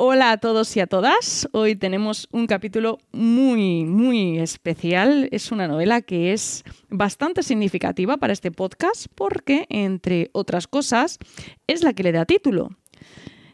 [0.00, 1.48] hola a todos y a todas.
[1.50, 5.28] Hoy tenemos un capítulo muy, muy especial.
[5.32, 11.18] Es una novela que es bastante significativa para este podcast porque, entre otras cosas,
[11.66, 12.70] es la que le da título.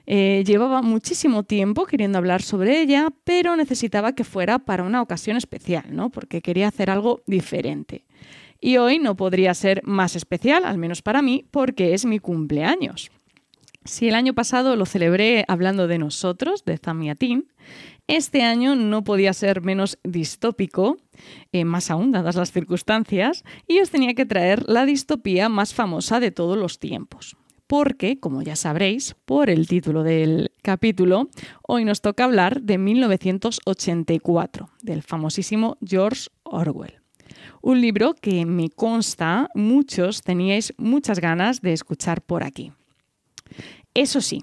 [0.04, 5.38] Eh, llevaba muchísimo tiempo queriendo hablar sobre ella, pero necesitaba que fuera para una ocasión
[5.38, 6.10] especial, ¿no?
[6.10, 8.04] Porque quería hacer algo diferente.
[8.60, 13.10] Y hoy no podría ser más especial, al menos para mí, porque es mi cumpleaños.
[13.84, 17.48] Si el año pasado lo celebré hablando de nosotros, de Zamiatín,
[18.06, 20.96] este año no podía ser menos distópico,
[21.52, 26.18] eh, más aún dadas las circunstancias, y os tenía que traer la distopía más famosa
[26.18, 27.36] de todos los tiempos.
[27.66, 31.28] Porque, como ya sabréis, por el título del capítulo,
[31.62, 37.00] hoy nos toca hablar de 1984, del famosísimo George Orwell.
[37.60, 42.72] Un libro que me consta muchos teníais muchas ganas de escuchar por aquí.
[43.94, 44.42] Eso sí,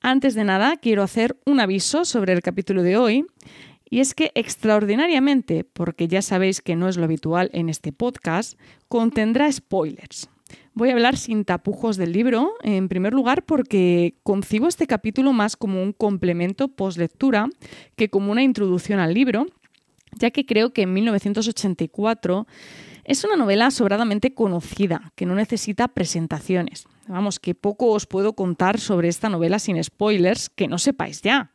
[0.00, 3.26] antes de nada quiero hacer un aviso sobre el capítulo de hoy.
[3.90, 8.58] Y es que extraordinariamente, porque ya sabéis que no es lo habitual en este podcast,
[8.88, 10.28] contendrá spoilers.
[10.74, 15.56] Voy a hablar sin tapujos del libro, en primer lugar porque concibo este capítulo más
[15.56, 17.48] como un complemento post-lectura
[17.96, 19.46] que como una introducción al libro,
[20.18, 22.46] ya que creo que en 1984
[23.04, 26.86] es una novela sobradamente conocida, que no necesita presentaciones.
[27.06, 31.52] Vamos, que poco os puedo contar sobre esta novela sin spoilers que no sepáis ya.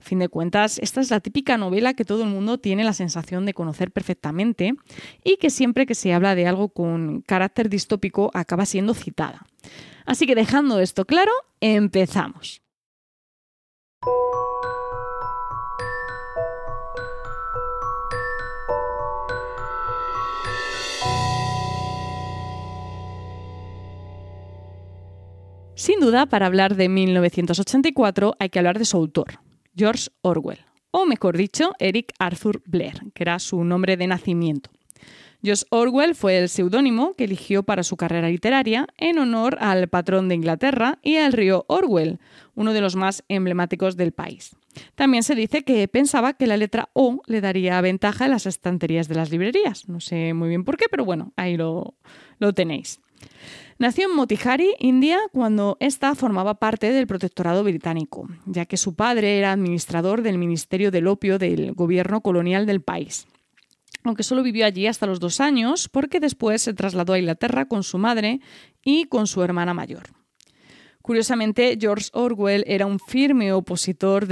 [0.00, 2.92] A fin de cuentas, esta es la típica novela que todo el mundo tiene la
[2.92, 4.74] sensación de conocer perfectamente
[5.22, 9.46] y que siempre que se habla de algo con carácter distópico acaba siendo citada.
[10.04, 12.62] Así que dejando esto claro, empezamos.
[25.82, 29.40] Sin duda, para hablar de 1984 hay que hablar de su autor,
[29.74, 30.60] George Orwell,
[30.92, 34.70] o mejor dicho, Eric Arthur Blair, que era su nombre de nacimiento.
[35.42, 40.28] George Orwell fue el seudónimo que eligió para su carrera literaria en honor al patrón
[40.28, 42.20] de Inglaterra y al río Orwell,
[42.54, 44.54] uno de los más emblemáticos del país.
[44.94, 49.08] También se dice que pensaba que la letra O le daría ventaja en las estanterías
[49.08, 49.88] de las librerías.
[49.88, 51.94] No sé muy bien por qué, pero bueno, ahí lo,
[52.38, 53.00] lo tenéis.
[53.78, 59.38] Nació en Motihari, India, cuando ésta formaba parte del protectorado británico, ya que su padre
[59.38, 63.26] era administrador del Ministerio del Opio del gobierno colonial del país.
[64.04, 67.82] Aunque solo vivió allí hasta los dos años, porque después se trasladó a Inglaterra con
[67.82, 68.40] su madre
[68.84, 70.10] y con su hermana mayor.
[71.02, 74.28] Curiosamente, George Orwell era un firme opositor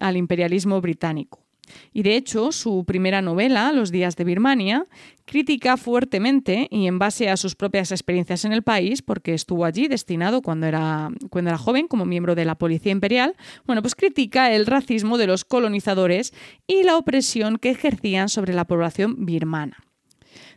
[0.00, 1.47] al imperialismo británico.
[1.92, 4.86] Y de hecho, su primera novela, Los días de Birmania,
[5.24, 9.88] critica fuertemente y en base a sus propias experiencias en el país, porque estuvo allí
[9.88, 13.36] destinado cuando era, cuando era joven como miembro de la Policía Imperial,
[13.66, 16.32] bueno, pues critica el racismo de los colonizadores
[16.66, 19.76] y la opresión que ejercían sobre la población birmana.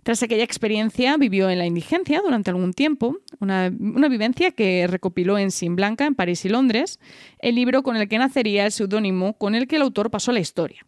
[0.03, 5.37] Tras aquella experiencia vivió en la indigencia durante algún tiempo, una, una, vivencia que recopiló
[5.37, 6.99] en Sin Blanca, en París y Londres,
[7.37, 10.39] el libro con el que nacería el seudónimo con el que el autor pasó la
[10.39, 10.85] historia.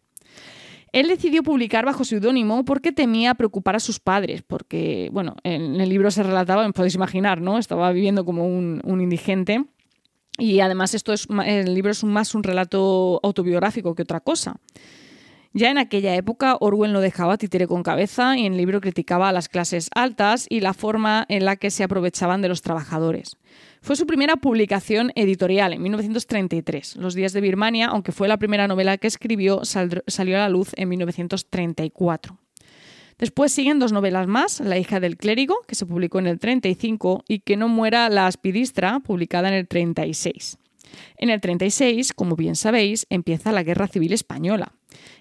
[0.94, 5.88] Él decidió publicar bajo seudónimo porque temía preocupar a sus padres, porque, bueno, en el
[5.88, 7.58] libro se relataba, podéis imaginar, ¿no?
[7.58, 9.64] Estaba viviendo como un, indigente.
[10.38, 14.60] Y además esto es, el libro es más un relato autobiográfico que otra cosa.
[15.52, 19.28] Ya en aquella época, Orwell no dejaba títere con cabeza y en el libro criticaba
[19.28, 23.36] a las clases altas y la forma en la que se aprovechaban de los trabajadores.
[23.84, 26.96] Fue su primera publicación editorial en 1933.
[26.96, 30.70] Los días de Birmania, aunque fue la primera novela que escribió, salió a la luz
[30.76, 32.38] en 1934.
[33.18, 37.24] Después siguen dos novelas más, La hija del clérigo, que se publicó en el 35,
[37.28, 40.56] y Que no muera la aspidistra, publicada en el 36.
[41.18, 44.72] En el 36, como bien sabéis, empieza la Guerra Civil Española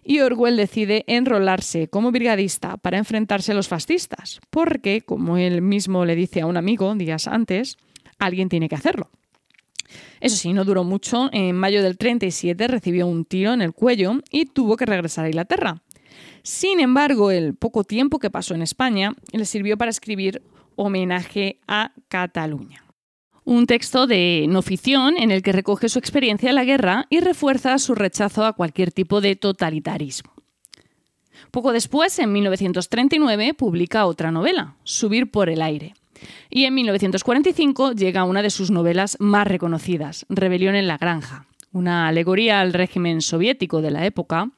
[0.06, 6.06] y Orwell decide enrolarse como brigadista para enfrentarse a los fascistas, porque, como él mismo
[6.06, 7.78] le dice a un amigo días antes,
[8.26, 9.10] alguien tiene que hacerlo.
[10.20, 11.30] Eso sí, no duró mucho.
[11.32, 15.30] En mayo del 37 recibió un tiro en el cuello y tuvo que regresar a
[15.30, 15.82] Inglaterra.
[16.44, 20.42] Sin embargo, el poco tiempo que pasó en España le sirvió para escribir
[20.76, 22.84] Homenaje a Cataluña.
[23.46, 27.20] Un texto de no ficción en el que recoge su experiencia en la guerra y
[27.20, 30.32] refuerza su rechazo a cualquier tipo de totalitarismo.
[31.52, 35.94] Poco después, en 1939, publica otra novela, Subir por el aire
[36.50, 42.08] Y en 1945 llega una de sus novelas más reconocidas, Rebelión en la Granja, una
[42.08, 44.50] alegoría al régimen soviético de la época,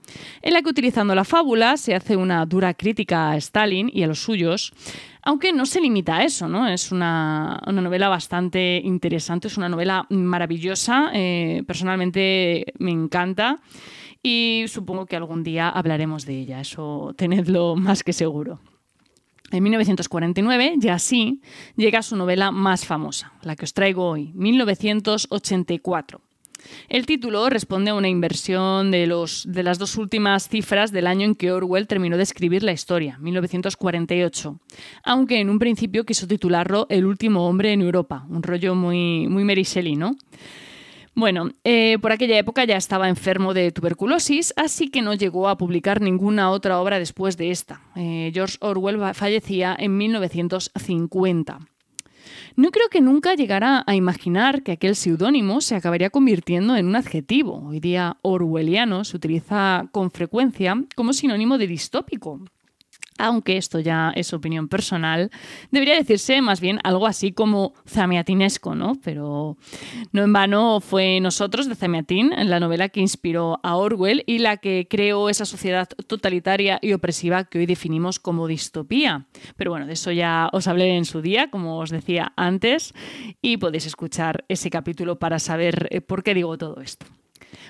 [0.41, 4.07] en la que utilizando la fábula se hace una dura crítica a Stalin y a
[4.07, 4.73] los suyos,
[5.23, 6.67] aunque no se limita a eso, ¿no?
[6.67, 13.59] Es una, novela bastante interesante, es una novela maravillosa, eh, personalmente me encanta
[14.21, 18.59] y supongo que algún día hablaremos de ella, eso tenedlo más que seguro.
[19.51, 21.41] En 1949, ya sí,
[21.75, 26.21] llega su novela más famosa, la que os traigo hoy, 1984.
[26.89, 31.25] El título responde a una inversión de, los, de las dos últimas cifras del año
[31.25, 34.59] en que Orwell terminó de escribir la historia, 1948,
[35.03, 39.43] aunque en un principio quiso titularlo El último hombre en Europa, un rollo muy, muy
[39.95, 40.15] ¿no?
[41.17, 45.57] Bueno, eh, por aquella época ya estaba enfermo de tuberculosis, así que no llegó a
[45.57, 47.79] publicar ninguna otra obra después de esta.
[47.95, 51.59] Eh, George Orwell fallecía en 1950.
[52.57, 56.97] No creo que nunca llegara a imaginar que aquel seudónimo se acabaría convirtiendo en un
[56.97, 57.63] adjetivo.
[57.65, 62.41] Hoy día orwelliano se utiliza con frecuencia como sinónimo de distópico
[63.17, 65.31] aunque esto ya es opinión personal,
[65.71, 68.93] debería decirse más bien algo así como zamiatinesco, ¿no?
[69.03, 69.57] Pero
[70.11, 74.57] no en vano fue Nosotros de Zamiatín, la novela que inspiró a Orwell y la
[74.57, 79.25] que creó esa sociedad totalitaria y opresiva que hoy definimos como distopía.
[79.55, 82.93] Pero bueno, de eso ya os hablé en su día, como os decía antes,
[83.41, 87.05] y podéis escuchar ese capítulo para saber eh, por qué digo todo esto.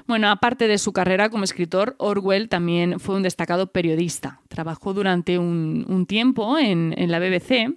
[0.08, 4.42] Bueno, aparte de su carrera como escritor, Orwell también fue un destacado periodista.
[4.48, 7.74] Trabajó durante un, tiempo en, la BBC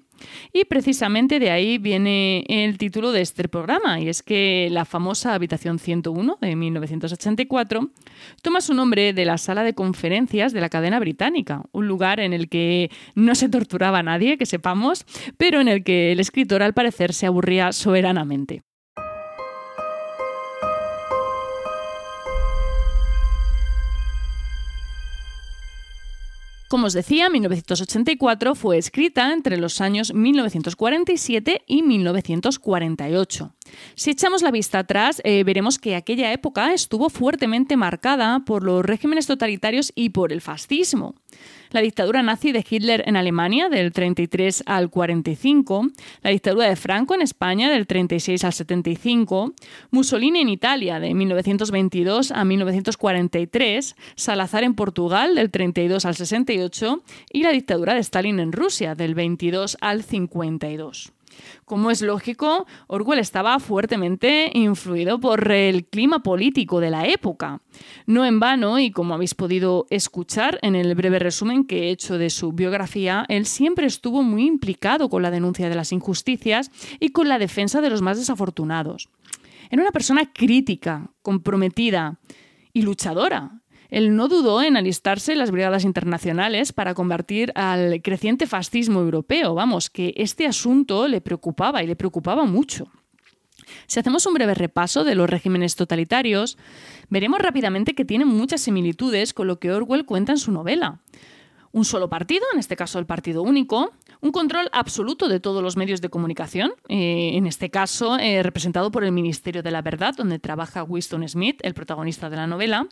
[0.53, 5.35] y precisamente de ahí viene el título de este programa, y es que la famosa
[5.35, 7.89] Habitación 101 de 1984
[8.43, 12.33] toma su nombre de la sala de conferencias de la cadena británica, un lugar en
[12.33, 15.07] el que no se torturaba a nadie, que sepamos,
[15.37, 18.63] pero en el que el escritor al parecer se aburría soberanamente.
[26.69, 33.55] Como os decía, 1984 fue escrita entre los años 1947 y 1948.
[33.95, 38.85] Si echamos la vista atrás, eh, veremos que aquella época estuvo fuertemente marcada por los
[38.85, 41.15] regímenes totalitarios y por el fascismo
[41.71, 45.89] la dictadura nazi de Hitler en Alemania del 33 al 45,
[46.23, 49.55] la dictadura de Franco en España del 36 al 75,
[49.91, 57.43] Mussolini en Italia de 1922 a 1943, Salazar en Portugal del 32 al 68 y
[57.43, 61.13] la dictadura de Stalin en Rusia del 22 al 52.
[61.65, 67.61] Como es lógico, Orwell estaba fuertemente influido por el clima político de la época.
[68.07, 72.19] No en vano, y como habéis podido escuchar en el breve resumen que he hecho
[72.19, 76.71] de su biografía, él siempre estuvo muy implicado con la denuncia de las injusticias
[77.01, 79.09] y con la defensa de los más desafortunados.
[79.71, 82.19] Era una persona crítica, comprometida
[82.73, 83.61] y luchadora.
[83.89, 89.55] Él no dudó en alistarse las brigadas internacionales para combatir al creciente fascismo europeo.
[89.55, 92.91] Vamos, que este asunto le preocupaba y le preocupaba mucho.
[93.87, 96.59] Si hacemos un breve repaso de los regímenes totalitarios,
[97.11, 101.01] veremos rápidamente que tienen muchas similitudes con lo que Orwell cuenta en su novela
[101.73, 105.77] un solo partido, en este caso el partido único, un control absoluto de todos los
[105.77, 110.15] medios de comunicación, eh, en este caso eh, representado por el Ministerio de la Verdad,
[110.17, 112.89] donde trabaja Winston Smith, el protagonista de la novela,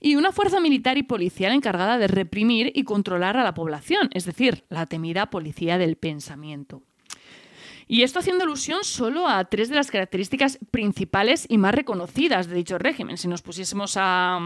[0.00, 4.24] y una fuerza militar y policial encargada de reprimir y controlar a la población, es
[4.24, 6.82] decir, la temida policía del pensamiento.
[7.86, 12.54] Y esto haciendo alusión solo a tres de las características principales y más reconocidas de
[12.54, 13.18] dicho régimen.
[13.18, 14.38] Si nos pusiésemos a,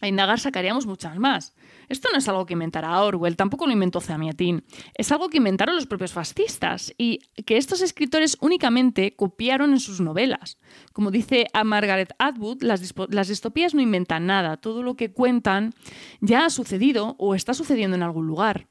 [0.00, 1.54] a indagar, sacaríamos muchas más.
[1.88, 4.64] Esto no es algo que inventara Orwell, tampoco lo inventó Zamiatin.
[4.94, 10.00] Es algo que inventaron los propios fascistas y que estos escritores únicamente copiaron en sus
[10.00, 10.58] novelas.
[10.92, 15.74] Como dice a Margaret Atwood, las, las distopías no inventan nada, todo lo que cuentan
[16.20, 18.66] ya ha sucedido o está sucediendo en algún lugar.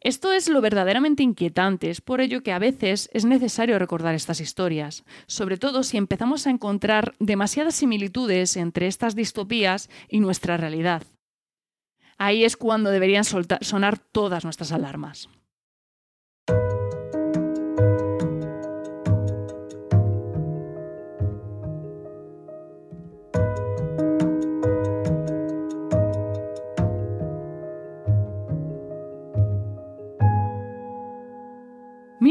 [0.00, 4.40] Esto es lo verdaderamente inquietante, es por ello que a veces es necesario recordar estas
[4.40, 11.02] historias, sobre todo si empezamos a encontrar demasiadas similitudes entre estas distopías y nuestra realidad
[12.18, 15.28] ahí es cuando deberían sonar todas nuestras alarmas.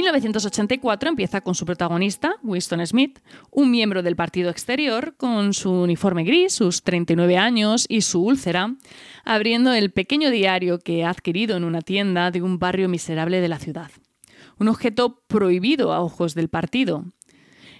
[0.07, 3.19] 1984 empieza con su protagonista, Winston Smith,
[3.51, 8.73] un miembro del partido exterior, con su uniforme gris, sus 39 años y su úlcera,
[9.25, 13.49] abriendo el pequeño diario que ha adquirido en una tienda de un barrio miserable de
[13.49, 13.91] la ciudad.
[14.59, 17.03] un objeto prohibido a ojos del partido.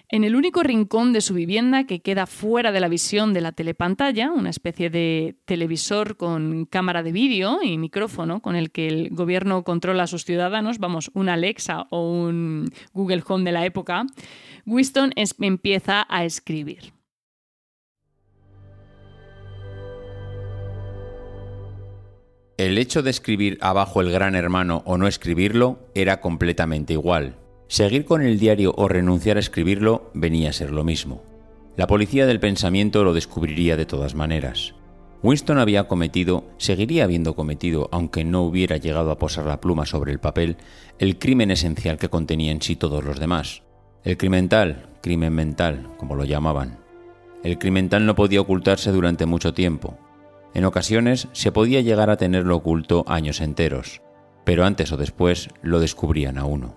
[0.10, 3.52] En el único rincón de su vivienda que queda fuera de la visión de la
[3.52, 9.10] telepantalla, una especie de televisor con cámara de vídeo y micrófono con el que el
[9.10, 14.06] gobierno controla a sus ciudadanos, vamos, un Alexa o un Google Home de la época,
[14.66, 16.94] Winston empieza a escribir.
[22.58, 27.36] El hecho de escribir abajo el gran hermano o no escribirlo era completamente igual.
[27.68, 31.24] Seguir con el diario o renunciar a escribirlo venía a ser lo mismo.
[31.76, 34.74] La policía del pensamiento lo descubriría de todas maneras.
[35.24, 40.12] Winston había cometido, seguiría habiendo cometido, aunque no hubiera llegado a posar la pluma sobre
[40.12, 40.58] el papel,
[41.00, 43.64] el crimen esencial que contenía en sí todos los demás.
[44.04, 46.80] El crimental, crimen mental, como lo llamaban.
[47.44, 49.98] El crimental no podía ocultarse durante mucho tiempo,
[50.58, 54.02] en ocasiones se podía llegar a tenerlo oculto años enteros,
[54.44, 56.74] pero antes o después lo descubrían a uno.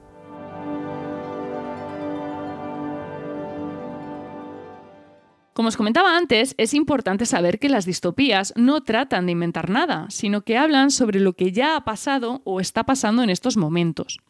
[5.61, 10.07] Como os comentaba antes, es importante saber que las distopías no tratan de inventar nada,
[10.09, 14.21] sino que hablan sobre lo que ya ha pasado o está pasando en estos momentos.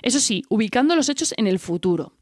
[0.00, 2.14] Eso sí, ubicando los hechos en el futuro.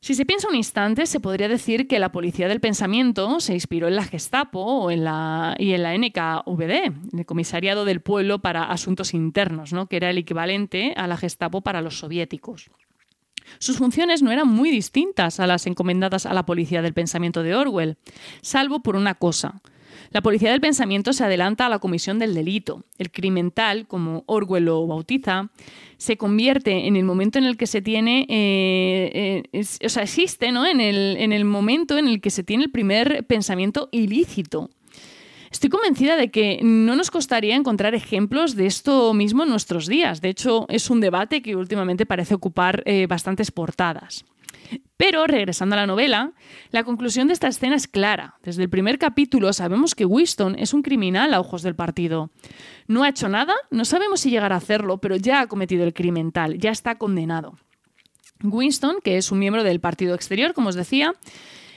[0.00, 3.86] Si se piensa un instante, se podría decir que la policía del pensamiento se inspiró
[3.86, 9.14] en la Gestapo en la, y en la NKVD, el Comisariado del Pueblo para Asuntos
[9.14, 9.86] Internos, ¿no?
[9.86, 12.72] que era el equivalente a la Gestapo para los soviéticos.
[13.58, 17.54] Sus funciones no eran muy distintas a las encomendadas a la policía del pensamiento de
[17.54, 17.96] Orwell,
[18.40, 19.60] salvo por una cosa.
[20.10, 22.84] La policía del pensamiento se adelanta a la comisión del delito.
[22.98, 25.50] El crimental, como Orwell lo bautiza,
[25.96, 30.52] se convierte en el momento en el que se tiene, eh, eh, o sea, existe
[30.52, 30.66] ¿no?
[30.66, 34.70] en el momento en el que se tiene el primer pensamiento ilícito.
[35.54, 40.20] Estoy convencida de que no nos costaría encontrar ejemplos de esto mismo en nuestros días.
[40.20, 44.24] De hecho, es un debate que últimamente parece ocupar eh, bastantes portadas.
[44.96, 46.32] Pero, regresando a la novela,
[46.72, 48.34] la conclusión de esta escena es clara.
[48.42, 52.30] Desde el primer capítulo sabemos que Winston es un criminal a ojos del partido.
[52.88, 55.94] No ha hecho nada, no sabemos si llegará a hacerlo, pero ya ha cometido el
[55.94, 57.56] crimen tal, ya está condenado.
[58.42, 61.14] Winston, que es un miembro del Partido Exterior, como os decía,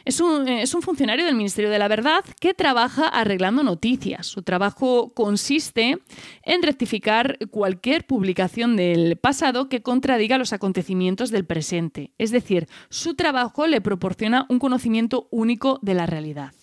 [0.08, 4.26] es un, es un, funcionario del Ministerio de la Verdad que trabaja arreglando noticias.
[4.26, 5.98] Su trabajo consiste
[6.44, 12.14] en rectificar cualquier publicación del pasado que contradiga los acontecimientos del presente.
[12.18, 16.54] Es decir, su trabajo le proporciona un conocimiento único de la realidad.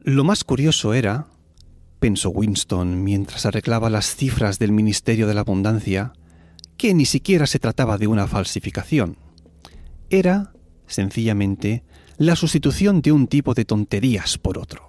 [0.00, 1.28] Lo más curioso era,
[2.00, 6.12] pensó Winston mientras arreglaba las cifras del Ministerio de la Abundancia,
[6.78, 9.18] que ni siquiera se trataba de una falsificación.
[10.08, 10.52] Era,
[10.86, 11.84] sencillamente,
[12.16, 14.88] la sustitución de un tipo de tonterías por otro.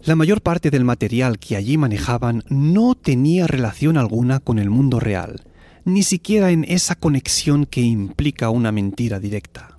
[0.00, 5.00] La mayor parte del material que allí manejaban no tenía relación alguna con el mundo
[5.00, 5.42] real,
[5.84, 9.78] ni siquiera en esa conexión que implica una mentira directa.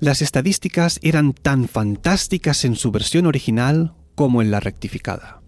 [0.00, 5.42] Las estadísticas eran tan fantásticas en su versión original como en la rectificada.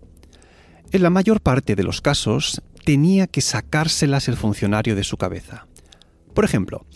[0.93, 5.67] En la mayor parte de los casos, tenía que sacárselas el funcionario de su cabeza.
[6.35, 6.87] Por ejemplo,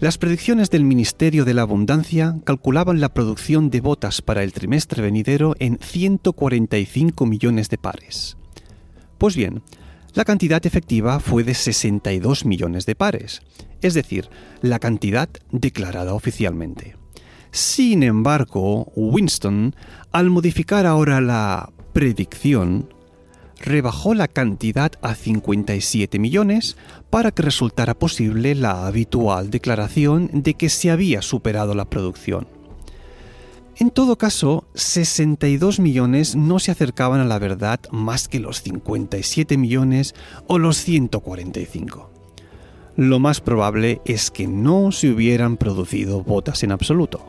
[0.00, 5.02] las predicciones del Ministerio de la Abundancia calculaban la producción de botas para el trimestre
[5.02, 8.36] venidero en 145 millones de pares.
[9.18, 9.62] Pues bien,
[10.14, 13.42] la cantidad efectiva fue de 62 millones de pares,
[13.80, 14.28] es decir,
[14.60, 16.96] la cantidad declarada oficialmente.
[17.50, 19.76] Sin embargo, Winston,
[20.10, 22.92] al modificar ahora la predicción,
[23.62, 26.76] rebajó la cantidad a 57 millones
[27.08, 32.46] para que resultara posible la habitual declaración de que se había superado la producción.
[33.76, 39.56] En todo caso, 62 millones no se acercaban a la verdad más que los 57
[39.56, 40.14] millones
[40.46, 42.10] o los 145.
[42.96, 47.24] Lo más probable es que no se hubieran producido botas en absoluto.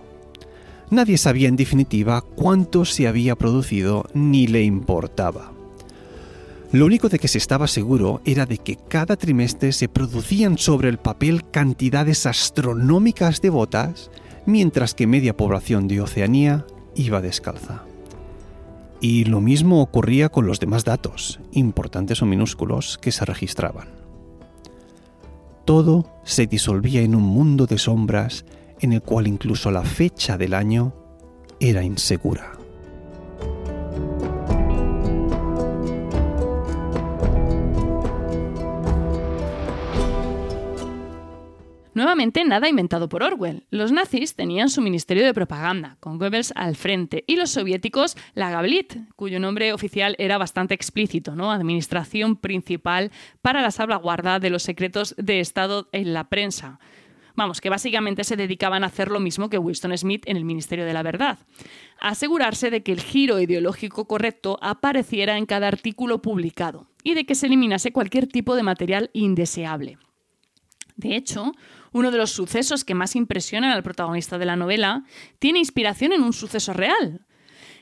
[0.90, 5.53] Nadie sabía en definitiva cuánto se había producido ni le importaba.
[6.74, 10.90] Lo único de que se estaba seguro era de que cada trimestre se producían sobre
[10.90, 14.10] el papel cantidades astronómicas de botas,
[14.48, 16.66] mientras que media población de Oceanía
[16.96, 17.84] iba descalza.
[19.00, 23.90] Y lo mismo ocurría con los demás datos, importantes o minúsculos, que se registraban.
[25.66, 28.46] Todo se disolvía en un mundo de sombras
[28.80, 30.92] en el cual incluso la fecha del año
[31.60, 32.63] era insegura.
[41.96, 43.66] Nuevamente, nada inventado por Orwell.
[43.70, 48.50] Los nazis tenían su ministerio de propaganda, con Goebbels al frente, y los soviéticos la
[48.50, 51.52] Gablit, cuyo nombre oficial era bastante explícito, ¿no?
[51.52, 53.12] Administración principal
[53.44, 56.80] para la salvaguarda de los secretos de Estado en la prensa.
[57.36, 60.86] Vamos, que básicamente se dedicaban a hacer lo mismo que Winston Smith en el Ministerio
[60.86, 61.40] de la Verdad.
[62.00, 67.36] Asegurarse de que el giro ideológico correcto apareciera en cada artículo publicado y de que
[67.36, 69.98] se eliminase cualquier tipo de material indeseable.
[70.96, 71.54] De hecho,
[71.94, 75.06] uno de los sucesos que más impresionan al protagonista de la novela
[75.40, 77.26] tiene inspiración en un suceso real.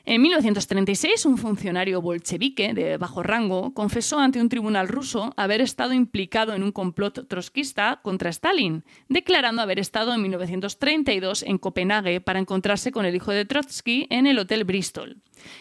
[0.04, 5.92] En 1936, un funcionario bolchevique de bajo rango confesó ante un tribunal ruso haber estado
[5.92, 12.40] implicado en un complot trotskista contra Stalin, declarando haber estado en 1932 en Copenhague para
[12.40, 15.18] encontrarse con el hijo de Trotsky en el Hotel Bristol.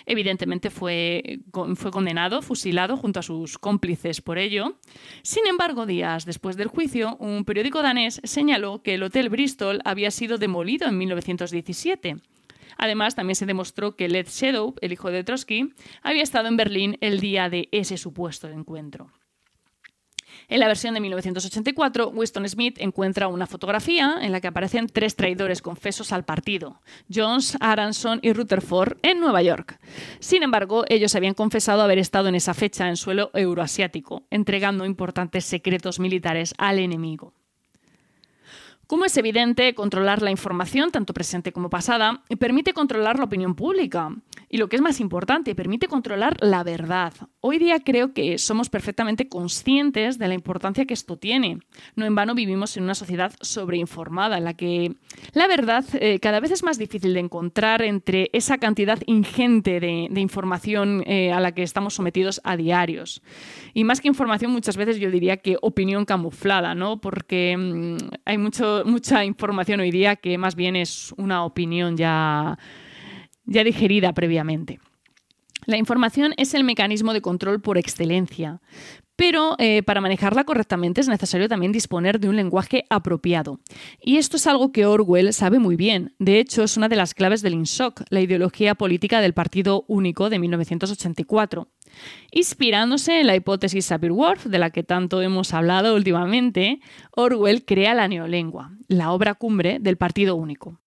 [0.08, 1.42] Evidentemente fue,
[1.76, 4.76] fue condenado, fusilado junto a sus cómplices por ello.
[5.22, 10.10] Sin embargo, días después del juicio, un periódico danés señaló que el Hotel Bristol había
[10.10, 12.18] sido demolido en 1917
[12.78, 16.98] Además, también se demostró que Led Shadow, el hijo de Trotsky, había estado en Berlín
[17.02, 19.12] el día de ese supuesto encuentro.
[20.48, 25.16] En la versión de 1984, Winston Smith encuentra una fotografía en la que aparecen tres
[25.16, 26.82] traidores confesos al partido,
[27.14, 29.80] Jones, Aranson y Rutherford, en Nueva York.
[30.20, 35.46] Sin embargo, ellos habían confesado haber estado en esa fecha en suelo euroasiático, entregando importantes
[35.46, 37.34] secretos militares al enemigo.
[38.92, 44.10] Como es evidente, controlar la información, tanto presente como pasada, permite controlar la opinión pública.
[44.54, 47.14] Y lo que es más importante, permite controlar la verdad.
[47.40, 51.60] Hoy día creo que somos perfectamente conscientes de la importancia que esto tiene.
[51.96, 54.98] No en vano vivimos en una sociedad sobreinformada, en la que
[55.32, 60.10] la verdad eh, cada vez es más difícil de encontrar entre esa cantidad ingente de,
[60.20, 63.22] información eh, a la que estamos sometidos a diarios.
[63.74, 67.00] Y más que información, muchas veces yo diría que opinión camuflada, ¿no?
[67.00, 72.58] Porque mm, hay mucho mucha información hoy día que más bien es una opinión ya,
[73.46, 74.80] ya digerida previamente.
[75.68, 78.62] La información es el mecanismo de control por excelencia,
[79.16, 83.60] pero eh, para manejarla correctamente es necesario también disponer de un lenguaje apropiado.
[84.02, 86.16] Y esto es algo que Orwell sabe muy bien.
[86.18, 90.32] De hecho, es una de las claves del INSOC, la ideología política del Partido Único
[90.32, 91.68] de 1984.
[92.32, 96.80] Inspirándose en la hipótesis Sapir-Whorf, de la que tanto hemos hablado últimamente,
[97.12, 100.80] Orwell crea la neolengua, la obra cumbre del Partido Único.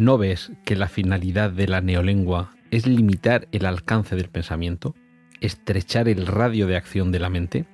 [0.00, 4.94] ¿No ves que la finalidad de la neolengua es limitar el alcance del pensamiento?
[5.42, 7.66] ¿Estrechar el radio de acción de la mente?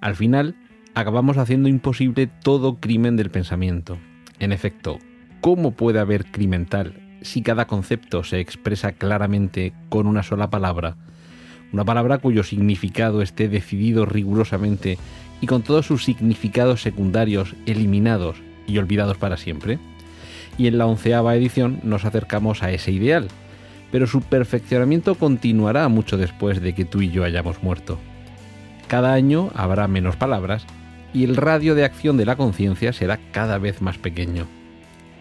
[0.00, 0.54] Al final,
[0.94, 3.98] acabamos haciendo imposible todo crimen del pensamiento.
[4.38, 5.00] En efecto,
[5.40, 10.94] ¿Cómo puede haber crimental si cada concepto se expresa claramente con una sola palabra?
[11.72, 14.96] Una palabra cuyo significado esté decidido rigurosamente
[15.40, 18.36] y con todos sus significados secundarios eliminados
[18.68, 19.80] y olvidados para siempre.
[20.58, 23.28] Y en la onceava edición nos acercamos a ese ideal,
[23.90, 27.98] pero su perfeccionamiento continuará mucho después de que tú y yo hayamos muerto.
[28.88, 30.66] Cada año habrá menos palabras
[31.14, 34.46] y el radio de acción de la conciencia será cada vez más pequeño.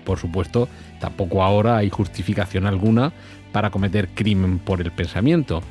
[0.06, 0.70] Por supuesto,
[1.00, 3.12] tampoco ahora hay justificación alguna
[3.52, 5.62] para cometer crimen por el pensamiento.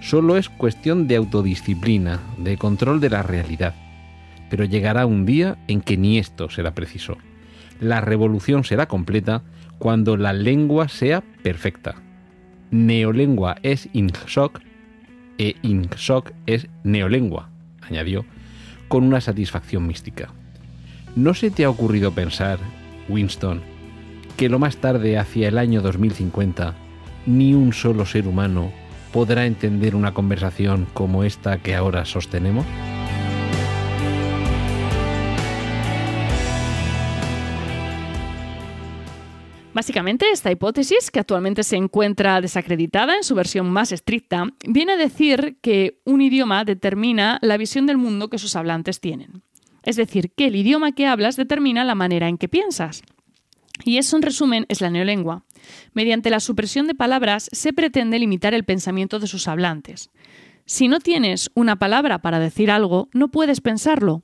[0.00, 3.74] Solo es cuestión de autodisciplina, de control de la realidad.
[4.50, 7.16] Pero llegará un día en que ni esto será preciso.
[7.82, 9.42] La revolución será completa
[9.80, 11.96] cuando la lengua sea perfecta.
[12.70, 14.60] Neolengua es INSOC
[15.36, 17.48] e INSOC es neolengua,
[17.80, 18.24] añadió,
[18.86, 20.28] con una satisfacción mística.
[21.16, 22.60] ¿No se te ha ocurrido pensar,
[23.08, 23.60] Winston,
[24.36, 26.74] que lo más tarde, hacia el año 2050,
[27.26, 28.70] ni un solo ser humano
[29.12, 32.64] podrá entender una conversación como esta que ahora sostenemos?
[39.74, 44.96] Básicamente, esta hipótesis, que actualmente se encuentra desacreditada en su versión más estricta, viene a
[44.96, 49.42] decir que un idioma determina la visión del mundo que sus hablantes tienen.
[49.82, 53.02] Es decir, que el idioma que hablas determina la manera en que piensas.
[53.82, 55.44] Y eso, en resumen, es la neolengua.
[55.94, 60.10] Mediante la supresión de palabras se pretende limitar el pensamiento de sus hablantes.
[60.66, 64.22] Si no tienes una palabra para decir algo, no puedes pensarlo.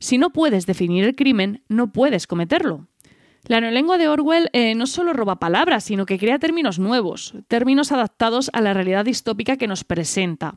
[0.00, 2.89] Si no puedes definir el crimen, no puedes cometerlo.
[3.46, 7.90] La neolengua de Orwell eh, no solo roba palabras, sino que crea términos nuevos, términos
[7.90, 10.56] adaptados a la realidad distópica que nos presenta.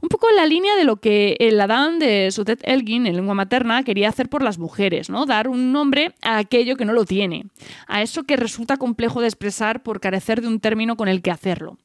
[0.00, 3.34] Un poco en la línea de lo que el Adán de Sutet Elgin, en lengua
[3.34, 5.26] materna, quería hacer por las mujeres, ¿no?
[5.26, 7.46] Dar un nombre a aquello que no lo tiene,
[7.86, 11.32] a eso que resulta complejo de expresar por carecer de un término con el que
[11.32, 11.78] hacerlo.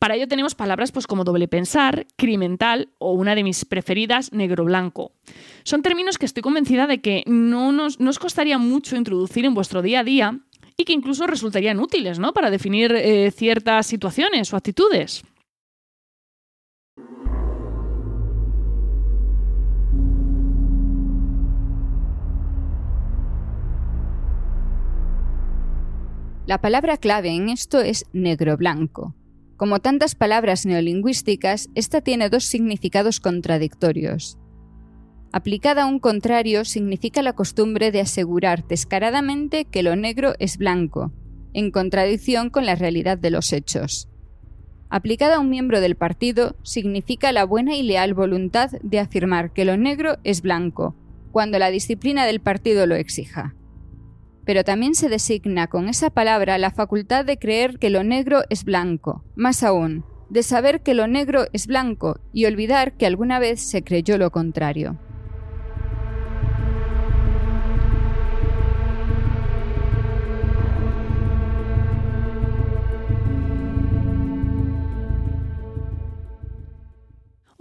[0.00, 5.12] Para ello tenemos palabras pues, como doble pensar, crimental o una de mis preferidas, negro-blanco.
[5.62, 9.82] Son términos que estoy convencida de que no, nos, os costaría mucho introducir en vuestro
[9.82, 10.40] día a día
[10.78, 12.32] y que incluso resultarían útiles ¿no?
[12.32, 15.22] para definir eh, ciertas situaciones o actitudes.
[26.46, 29.14] La palabra clave en esto es negro-blanco.
[29.60, 34.38] Como tantas palabras neolingüísticas, esta tiene dos significados contradictorios.
[35.32, 41.12] Aplicada a un contrario significa la costumbre de asegurar descaradamente que lo negro es blanco,
[41.52, 44.08] en contradicción con la realidad de los hechos.
[44.88, 49.66] Aplicada a un miembro del partido significa la buena y leal voluntad de afirmar que
[49.66, 50.96] lo negro es blanco,
[51.32, 53.54] cuando la disciplina del partido lo exija
[54.50, 58.64] pero también se designa con esa palabra la facultad de creer que lo negro es
[58.64, 63.60] blanco, más aún, de saber que lo negro es blanco y olvidar que alguna vez
[63.60, 64.98] se creyó lo contrario.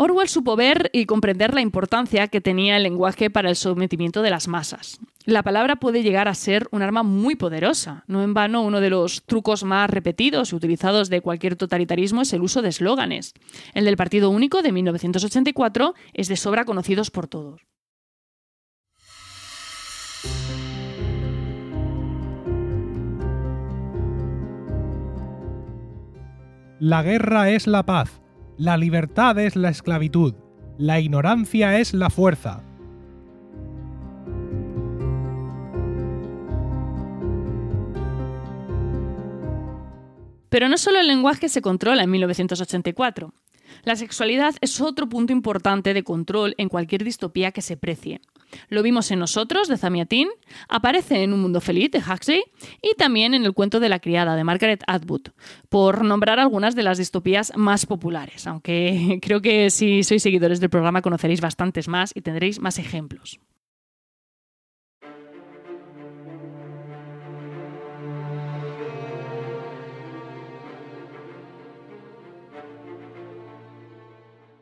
[0.02, 4.30] Orwell supo ver y comprender la importancia que tenía el lenguaje para el sometimiento de
[4.30, 4.98] las masas.
[5.26, 8.06] La palabra puede llegar a ser un arma muy poderosa.
[8.08, 12.32] No en vano, uno de los trucos más repetidos y utilizados de cualquier totalitarismo es
[12.32, 13.34] el uso de eslóganes.
[13.74, 17.60] El del Partido Único de 1984 es de sobra conocidos por todos.
[26.80, 28.22] La guerra es la paz
[28.60, 30.34] la libertad es la esclavitud,
[30.78, 32.62] la ignorancia es la fuerza.
[40.50, 43.34] Pero no solo el lenguaje se controla en 1984.
[43.86, 48.20] La sexualidad es otro punto importante de control en cualquier distopía que se precie.
[48.70, 50.30] Lo vimos en Nosotros, de Zamiatin,
[50.68, 52.44] aparece en Un Mundo Feliz, de Huxley,
[52.82, 55.30] y también en El cuento de la criada, de Margaret Atwood,
[55.70, 60.70] por nombrar algunas de las distopías más populares, aunque creo que si sois seguidores del
[60.70, 63.40] programa conoceréis bastantes más y tendréis más ejemplos.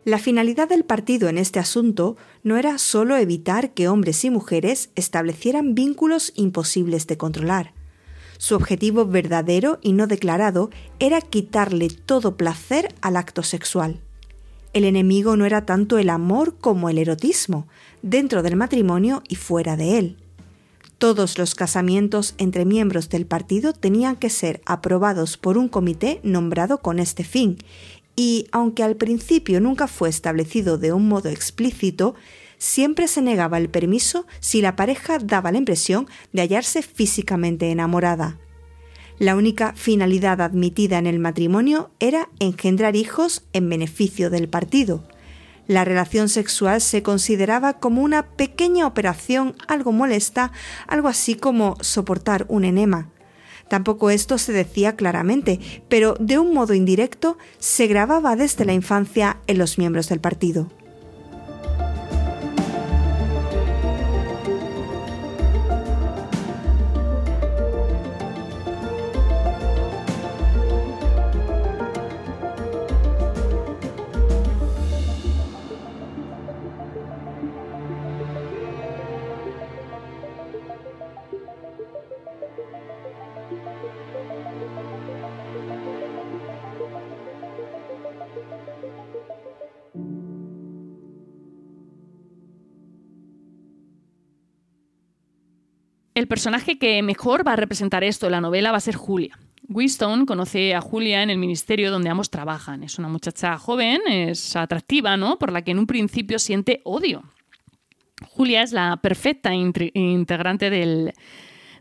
[0.07, 4.89] La finalidad del partido en este asunto no era solo evitar que hombres y mujeres
[4.95, 7.73] establecieran vínculos imposibles de controlar.
[8.37, 13.99] Su objetivo verdadero y no declarado era quitarle todo placer al acto sexual.
[14.71, 17.67] El enemigo no era tanto el amor como el erotismo,
[18.01, 20.17] dentro del matrimonio y fuera de él.
[20.99, 26.79] Todos los casamientos entre miembros del partido tenían que ser aprobados por un comité nombrado
[26.79, 27.57] con este fin,
[28.17, 32.15] y aunque al principio nunca fue establecido de un modo explícito,
[32.57, 38.39] siempre se negaba el permiso si la pareja daba la impresión de hallarse físicamente enamorada.
[39.19, 45.03] La única finalidad admitida en el matrimonio era engendrar hijos en beneficio del partido.
[45.67, 50.51] La relación sexual se consideraba como una pequeña operación algo molesta,
[50.87, 53.11] algo así como soportar un enema.
[53.69, 59.37] Tampoco esto se decía claramente, pero de un modo indirecto se grababa desde la infancia
[59.47, 60.69] en los miembros del partido.
[96.17, 99.37] El personaje que mejor va a representar esto en la novela va a ser Julia.
[99.69, 102.81] Winston conoce a Julia en el ministerio donde ambos trabajan.
[102.81, 105.37] Es una muchacha joven, es atractiva, ¿no?
[105.37, 107.21] Por la que en un principio siente odio.
[108.29, 111.13] Julia es la perfecta integrante del,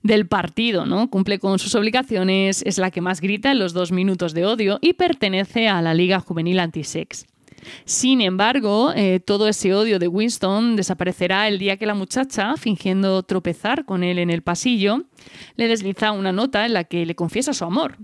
[0.02, 1.08] del partido, ¿no?
[1.08, 4.78] Cumple con sus obligaciones, es la que más grita en los dos minutos de odio
[4.82, 7.24] y pertenece a la Liga Juvenil Antisex.
[7.84, 13.22] Sin embargo, eh, todo ese odio de Winston desaparecerá el día que la muchacha, fingiendo
[13.22, 15.04] tropezar con él en el pasillo,
[15.56, 17.98] le desliza una nota en la que le confiesa su amor.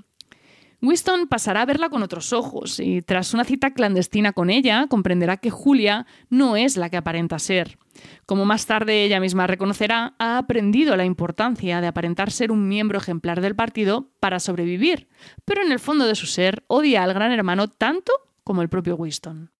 [0.83, 5.37] Winston pasará a verla con otros ojos y tras una cita clandestina con ella comprenderá
[5.37, 7.79] que Julia no es la que aparenta ser.
[8.27, 12.98] Como más tarde ella misma reconocerá, ha aprendido la importancia de aparentar ser un miembro
[12.98, 15.07] ejemplar del partido para sobrevivir,
[15.44, 18.12] pero en el fondo de su ser odia al gran hermano tanto
[18.44, 19.50] como el propio Winston.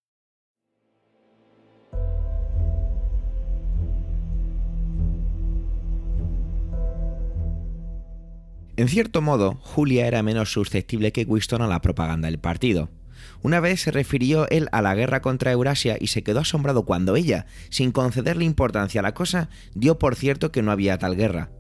[8.77, 12.89] En cierto modo, Julia era menos susceptible que Winston a la propaganda del partido.
[13.43, 17.15] Una vez se refirió él a la guerra contra Eurasia y se quedó asombrado cuando
[17.15, 21.51] ella, sin concederle importancia a la cosa, dio por cierto que no había tal guerra.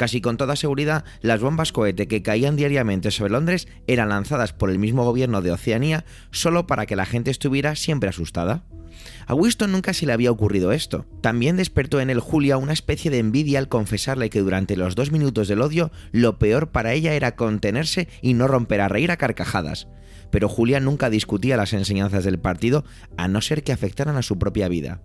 [0.00, 4.70] Casi con toda seguridad, las bombas cohete que caían diariamente sobre Londres eran lanzadas por
[4.70, 8.64] el mismo gobierno de Oceanía solo para que la gente estuviera siempre asustada.
[9.26, 11.04] A Winston nunca se le había ocurrido esto.
[11.20, 15.12] También despertó en él Julia una especie de envidia al confesarle que durante los dos
[15.12, 19.18] minutos del odio lo peor para ella era contenerse y no romper a reír a
[19.18, 19.86] carcajadas.
[20.30, 22.86] Pero Julia nunca discutía las enseñanzas del partido
[23.18, 25.02] a no ser que afectaran a su propia vida.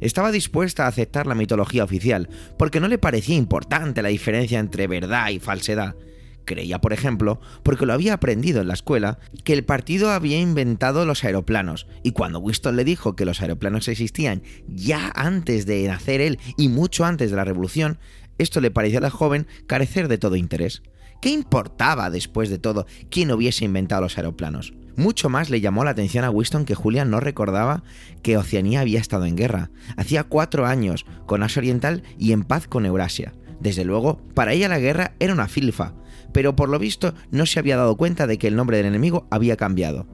[0.00, 4.86] Estaba dispuesta a aceptar la mitología oficial, porque no le parecía importante la diferencia entre
[4.86, 5.96] verdad y falsedad.
[6.44, 11.04] Creía, por ejemplo, porque lo había aprendido en la escuela, que el partido había inventado
[11.04, 16.20] los aeroplanos, y cuando Winston le dijo que los aeroplanos existían ya antes de nacer
[16.20, 17.98] él y mucho antes de la revolución,
[18.38, 20.82] esto le pareció a la joven carecer de todo interés.
[21.20, 24.72] ¿Qué importaba, después de todo, quién hubiese inventado los aeroplanos?
[24.96, 27.82] Mucho más le llamó la atención a Winston que Julia no recordaba
[28.22, 29.70] que Oceanía había estado en guerra.
[29.96, 33.34] Hacía cuatro años, con Asia Oriental y en paz con Eurasia.
[33.60, 35.94] Desde luego, para ella la guerra era una filfa,
[36.32, 39.26] pero por lo visto no se había dado cuenta de que el nombre del enemigo
[39.30, 40.06] había cambiado.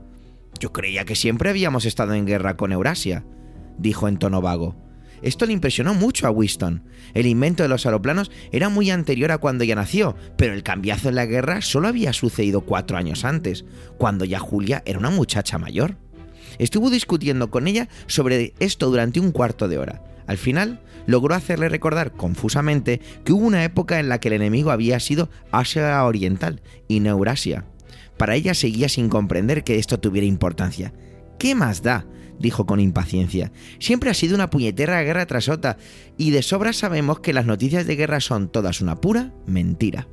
[0.58, 3.24] Yo creía que siempre habíamos estado en guerra con Eurasia,
[3.78, 4.76] dijo en tono vago.
[5.22, 6.82] Esto le impresionó mucho a Winston.
[7.14, 11.08] El invento de los aeroplanos era muy anterior a cuando ella nació, pero el cambiazo
[11.08, 13.64] en la guerra solo había sucedido cuatro años antes,
[13.98, 15.96] cuando ya Julia era una muchacha mayor.
[16.58, 20.02] Estuvo discutiendo con ella sobre esto durante un cuarto de hora.
[20.26, 24.70] Al final, logró hacerle recordar confusamente que hubo una época en la que el enemigo
[24.70, 27.64] había sido Asia Oriental y no Eurasia.
[28.16, 30.92] Para ella seguía sin comprender que esto tuviera importancia.
[31.38, 32.06] ¿Qué más da?
[32.38, 33.52] Dijo con impaciencia.
[33.78, 35.76] Siempre ha sido una puñetera guerra tras otra,
[36.16, 40.08] y de sobra sabemos que las noticias de guerra son todas una pura mentira.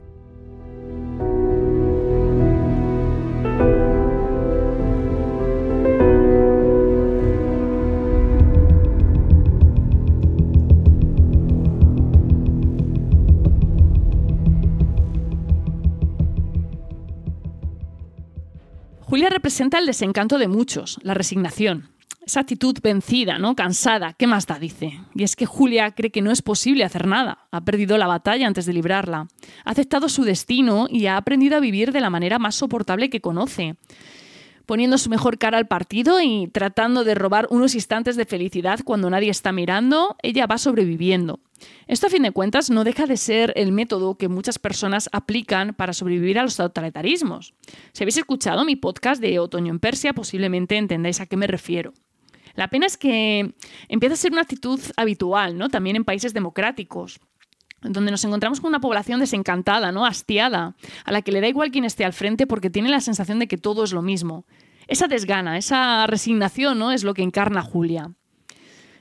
[19.10, 21.90] Julia representa el desencanto de muchos, la resignación.
[22.30, 23.56] Esa actitud vencida, ¿no?
[23.56, 24.60] Cansada, ¿qué más da?
[24.60, 25.02] dice.
[25.16, 27.48] Y es que Julia cree que no es posible hacer nada.
[27.50, 29.28] Ha perdido la batalla antes de librarla.
[29.66, 33.20] Ha aceptado su destino y ha aprendido a vivir de la manera más soportable que
[33.20, 33.78] conoce
[34.68, 39.10] poniendo su mejor cara al partido y tratando de robar unos instantes de felicidad cuando
[39.10, 41.40] nadie está mirando, ella va sobreviviendo.
[41.88, 45.74] Esto a fin de cuentas no deja de ser el método que muchas personas aplican
[45.74, 47.56] para sobrevivir a los totalitarismos.
[47.94, 51.96] Si habéis escuchado mi podcast de Otoño en Persia, posiblemente entendáis a qué me refiero.
[52.60, 53.56] La pena es que
[53.88, 55.70] empieza a ser una actitud habitual, ¿no?
[55.70, 57.22] También en países democráticos
[57.82, 60.06] donde nos encontramos con una población desencantada, ¿no?
[60.06, 63.40] hastiada, a la que le da igual quién esté al frente porque tiene la sensación
[63.40, 64.46] de que todo es lo mismo.
[64.90, 66.92] Esa desgana, esa resignación ¿no?
[66.92, 68.12] es lo que encarna Julia.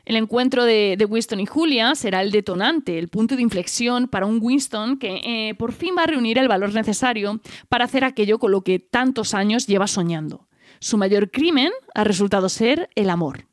[0.05, 4.39] El encuentro de, Winston y Julia será el detonante, el punto de inflexión para un
[4.41, 8.53] Winston que eh, por fin va a reunir el valor necesario para hacer aquello con
[8.53, 10.47] lo que tantos años lleva soñando.
[10.81, 13.48] Su mayor crimen ha resultado ser el amor.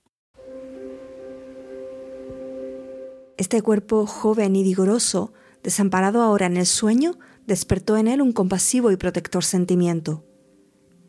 [3.37, 8.91] Este cuerpo joven y vigoroso, desamparado ahora en el sueño, despertó en él un compasivo
[8.91, 10.23] y protector sentimiento.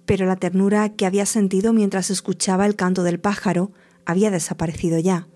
[0.07, 3.71] Pero la ternura que había sentido mientras escuchaba el canto del pájaro
[4.05, 5.29] había desaparecido ya.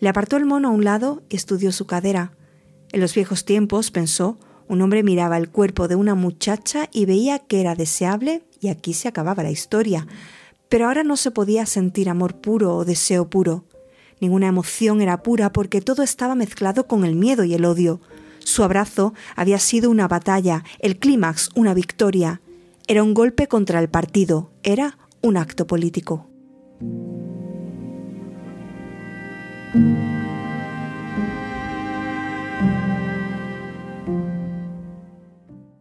[0.00, 2.32] Le apartó el mono a un lado y estudió su cadera.
[2.92, 4.38] En los viejos tiempos, pensó,
[4.68, 8.92] un hombre miraba el cuerpo de una muchacha y veía que era deseable y aquí
[8.92, 10.06] se acababa la historia.
[10.68, 13.64] Pero ahora no se podía sentir amor puro o deseo puro.
[14.20, 18.00] Ninguna emoción era pura porque todo estaba mezclado con el miedo y el odio.
[18.38, 22.40] Su abrazo había sido una batalla, el clímax una victoria.
[22.86, 26.26] Era un golpe contra el partido, era un acto político.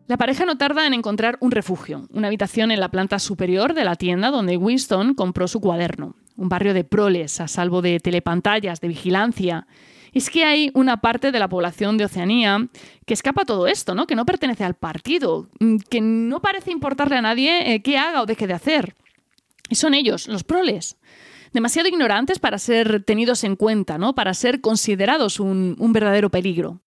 [0.07, 3.83] La pareja no tarda en encontrar un refugio, una habitación en la planta superior de
[3.83, 8.79] la tienda donde Winston compró su cuaderno, un barrio de proles a salvo de telepantallas,
[8.79, 9.67] de vigilancia
[10.13, 12.69] Es que hay una parte de la población de Oceanía
[13.05, 14.07] que escapa a todo esto, ¿no?
[14.07, 18.21] Que no pertenece al partido, mm, que no parece importarle a nadie eh, qué haga
[18.21, 18.95] o deje de hacer.
[19.69, 20.95] Y son ellos, los proles.
[21.51, 24.15] Demasiado ignorantes para ser tenidos en cuenta, ¿no?
[24.15, 26.81] Para ser considerados un, un verdadero peligro.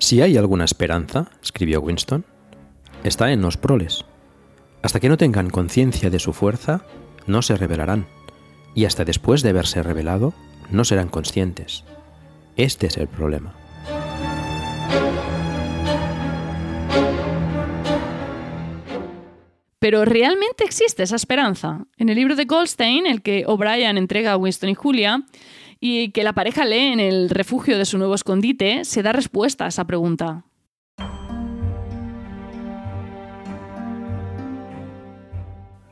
[0.00, 2.24] Si hay alguna esperanza, escribió Winston,
[3.04, 4.06] está en los proles.
[4.82, 6.86] Hasta que no tengan conciencia de su fuerza,
[7.26, 8.06] no se rebelarán,
[8.74, 10.32] y hasta después de haberse revelado,
[10.70, 11.84] no serán conscientes.
[12.56, 13.54] Este es el problema.
[19.80, 21.84] Pero ¿realmente existe esa esperanza?
[21.98, 25.24] En el libro de Goldstein, el que O'Brien entrega a Winston y Julia,
[25.80, 29.64] y que la pareja lee en el refugio de su nuevo escondite, se da respuesta
[29.64, 30.44] a esa pregunta.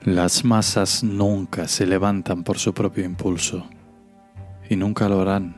[0.05, 3.67] Las masas nunca se levantan por su propio impulso
[4.71, 5.57] y nunca lo harán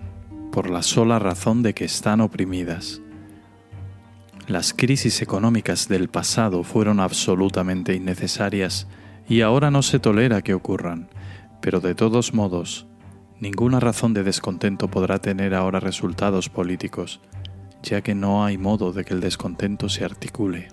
[0.50, 3.00] por la sola razón de que están oprimidas.
[4.48, 8.88] Las crisis económicas del pasado fueron absolutamente innecesarias
[9.28, 11.08] y ahora no se tolera que ocurran,
[11.60, 12.88] pero de todos modos,
[13.40, 17.20] Ninguna razón de descontento podrá tener ahora resultados políticos,
[17.82, 20.68] ya que no hay modo de que el descontento se articule.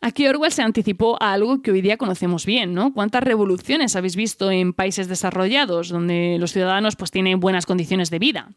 [0.00, 2.92] Aquí Orwell se anticipó a algo que hoy día conocemos bien, ¿no?
[2.92, 8.18] ¿Cuántas revoluciones habéis visto en países desarrollados donde los ciudadanos pues tienen buenas condiciones de
[8.20, 8.48] vida?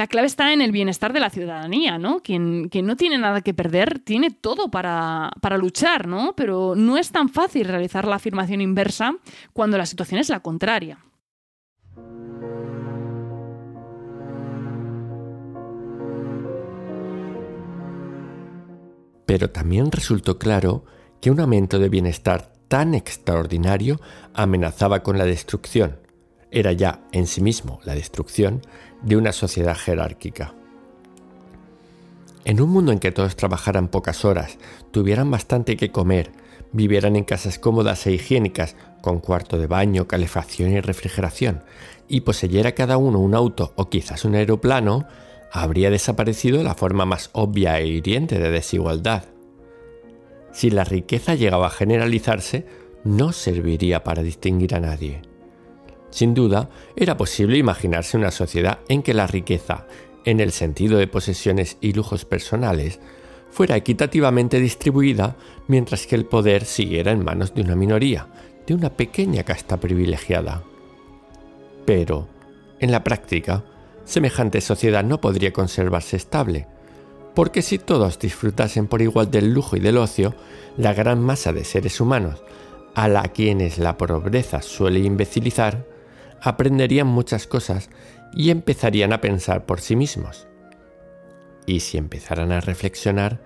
[0.00, 2.20] La clave está en el bienestar de la ciudadanía, ¿no?
[2.22, 6.32] Quien, no tiene nada que perder tiene todo para, para, luchar, ¿no?
[6.34, 9.14] Pero no es tan fácil realizar la afirmación inversa
[9.52, 11.04] cuando la situación es la contraria.
[19.26, 20.86] Pero también resultó claro
[21.20, 24.00] que un aumento de bienestar tan extraordinario
[24.32, 25.98] amenazaba con la destrucción.
[26.50, 28.62] Era ya en sí mismo la destrucción
[29.02, 30.54] de una sociedad jerárquica.
[32.44, 34.58] En un mundo en que todos trabajaran pocas horas,
[34.90, 36.32] tuvieran bastante que comer,
[36.72, 41.62] vivieran en casas cómodas e higiénicas, con cuarto de baño, calefacción y refrigeración,
[42.08, 45.06] y poseyera cada uno un auto o quizás un aeroplano,
[45.52, 49.24] habría desaparecido la forma más obvia e hiriente de desigualdad.
[50.52, 52.66] Si la riqueza llegaba a generalizarse,
[53.04, 55.22] no serviría para distinguir a nadie.
[56.10, 59.86] Sin duda, era posible imaginarse una sociedad en que la riqueza,
[60.24, 63.00] en el sentido de posesiones y lujos personales,
[63.50, 65.36] fuera equitativamente distribuida
[65.68, 68.28] mientras que el poder siguiera en manos de una minoría,
[68.66, 70.62] de una pequeña casta privilegiada.
[71.84, 72.28] Pero,
[72.78, 73.64] en la práctica,
[74.04, 76.66] semejante sociedad no podría conservarse estable,
[77.34, 80.34] porque si todos disfrutasen por igual del lujo y del ocio,
[80.76, 82.42] la gran masa de seres humanos,
[82.94, 85.86] a la quienes la pobreza suele imbecilizar,
[86.42, 87.90] aprenderían muchas cosas
[88.32, 90.46] y empezarían a pensar por sí mismos.
[91.66, 93.40] Y si empezaran a reflexionar,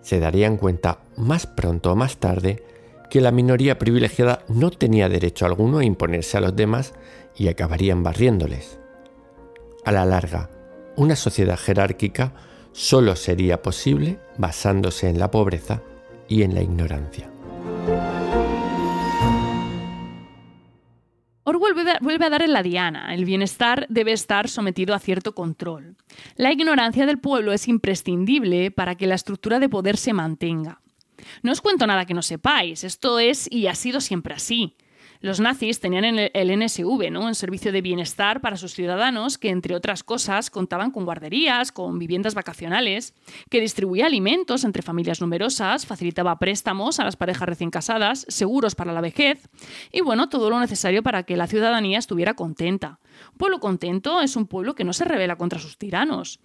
[0.00, 2.62] se darían cuenta más pronto o más tarde
[3.10, 6.94] que la minoría privilegiada no tenía derecho alguno a imponerse a los demás
[7.36, 8.78] y acabarían barriéndoles.
[9.84, 10.50] A la larga,
[10.96, 12.32] una sociedad jerárquica
[12.72, 15.82] solo sería posible basándose en la pobreza
[16.28, 17.35] y en la ignorancia.
[21.48, 23.14] Orwell vuelve a dar en la diana.
[23.14, 25.94] El bienestar debe estar sometido a cierto control.
[26.34, 30.80] La ignorancia del pueblo es imprescindible para que la estructura de poder se mantenga.
[31.42, 34.76] No os cuento nada que no sepáis, esto es y ha sido siempre así.
[35.20, 37.24] Los nazis tenían el NSV, ¿no?
[37.24, 41.98] un servicio de bienestar para sus ciudadanos que, entre otras cosas, contaban con guarderías, con
[41.98, 43.14] viviendas vacacionales,
[43.50, 48.92] que distribuía alimentos entre familias numerosas, facilitaba préstamos a las parejas recién casadas, seguros para
[48.92, 49.48] la vejez
[49.92, 52.98] y, bueno, todo lo necesario para que la ciudadanía estuviera contenta.
[53.36, 56.40] Pueblo contento es un pueblo que no se revela contra sus tiranos.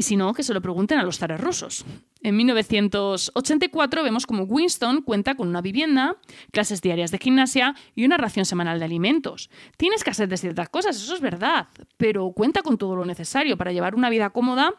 [0.00, 1.84] Y si no, que se lo pregunten a los zares rusos.
[2.22, 6.16] En 1984 vemos como Winston cuenta con una vivienda,
[6.52, 9.50] clases diarias de gimnasia y una ración semanal de alimentos.
[9.76, 13.72] Tiene escasez de ciertas cosas, eso es verdad, pero cuenta con todo lo necesario para
[13.72, 14.72] llevar una vida cómoda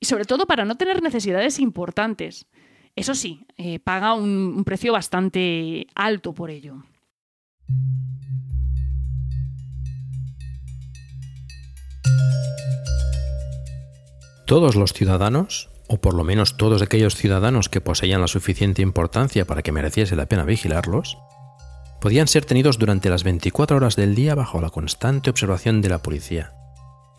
[0.00, 2.44] y sobre todo para no tener necesidades importantes.
[2.94, 6.84] Eso sí, eh, paga un precio bastante alto por ello.
[14.48, 19.44] Todos los ciudadanos, o por lo menos todos aquellos ciudadanos que poseían la suficiente importancia
[19.44, 21.18] para que mereciese la pena vigilarlos,
[22.00, 25.98] podían ser tenidos durante las 24 horas del día bajo la constante observación de la
[25.98, 26.54] policía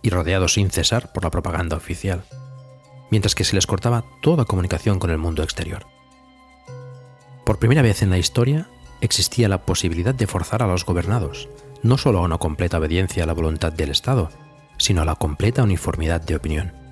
[0.01, 2.23] y rodeados sin cesar por la propaganda oficial.
[3.11, 5.86] mientras que se les cortaba toda comunicación con el mundo exterior.
[7.45, 8.69] Por primera vez en la historia
[9.01, 11.47] existía la posibilidad de forzar a los gobernados,
[11.84, 14.32] no solo a una completa obediencia a la voluntad del Estado,
[14.77, 16.89] sino a la completa uniformidad de opinión.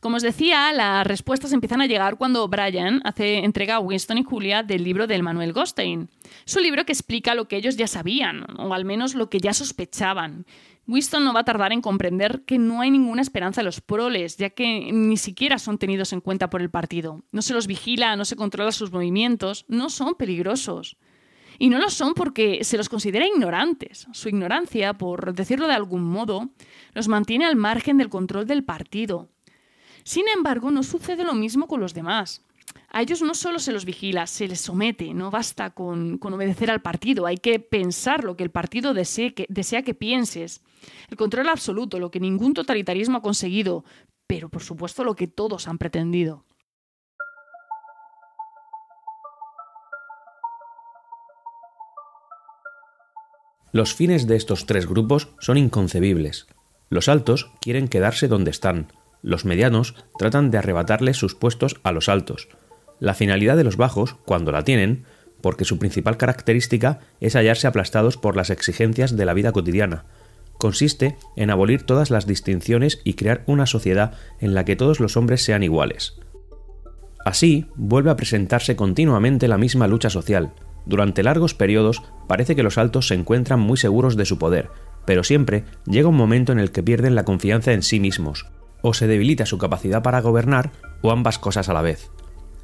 [0.00, 4.22] Como os decía, las respuestas empiezan a llegar cuando Brian hace entrega a Winston y
[4.22, 6.08] Julia del libro del Manuel Gostein.
[6.46, 9.40] Es un libro que explica lo que ellos ya sabían, o al menos lo que
[9.40, 10.46] ya sospechaban.
[10.86, 14.36] Winston no va a tardar en comprender que no hay ninguna esperanza en los proles,
[14.36, 17.24] ya que ni siquiera son tenidos en cuenta por el partido.
[17.32, 20.96] No se los vigila, no se controla sus movimientos, no son peligrosos.
[21.58, 24.06] Y no lo son porque se los considera ignorantes.
[24.12, 26.50] Su ignorancia, por decirlo de algún modo,
[26.94, 29.28] los mantiene al margen del control del partido.
[30.04, 32.42] Sin embargo, no sucede lo mismo con los demás.
[32.90, 36.80] A ellos no solo se los vigila, se les somete, no basta con, obedecer al
[36.80, 40.62] partido, hay que pensar lo que el partido desea que pienses.
[41.10, 43.84] El control absoluto, lo que ningún totalitarismo ha conseguido,
[44.26, 46.44] pero por supuesto lo que todos han pretendido.
[53.70, 56.46] Los fines de estos tres grupos son inconcebibles.
[56.88, 58.90] Los altos quieren quedarse donde están,
[59.22, 62.48] los medianos tratan de arrebatarles sus puestos a los altos.
[63.00, 65.04] La finalidad de los bajos, cuando la tienen,
[65.40, 70.04] porque su principal característica es hallarse aplastados por las exigencias de la vida cotidiana,
[70.58, 75.16] consiste en abolir todas las distinciones y crear una sociedad en la que todos los
[75.16, 76.18] hombres sean iguales.
[77.24, 80.52] Así, vuelve a presentarse continuamente la misma lucha social.
[80.86, 84.70] Durante largos periodos parece que los altos se encuentran muy seguros de su poder,
[85.04, 88.46] pero siempre llega un momento en el que pierden la confianza en sí mismos,
[88.82, 90.70] o se debilita su capacidad para gobernar,
[91.02, 92.10] o ambas cosas a la vez.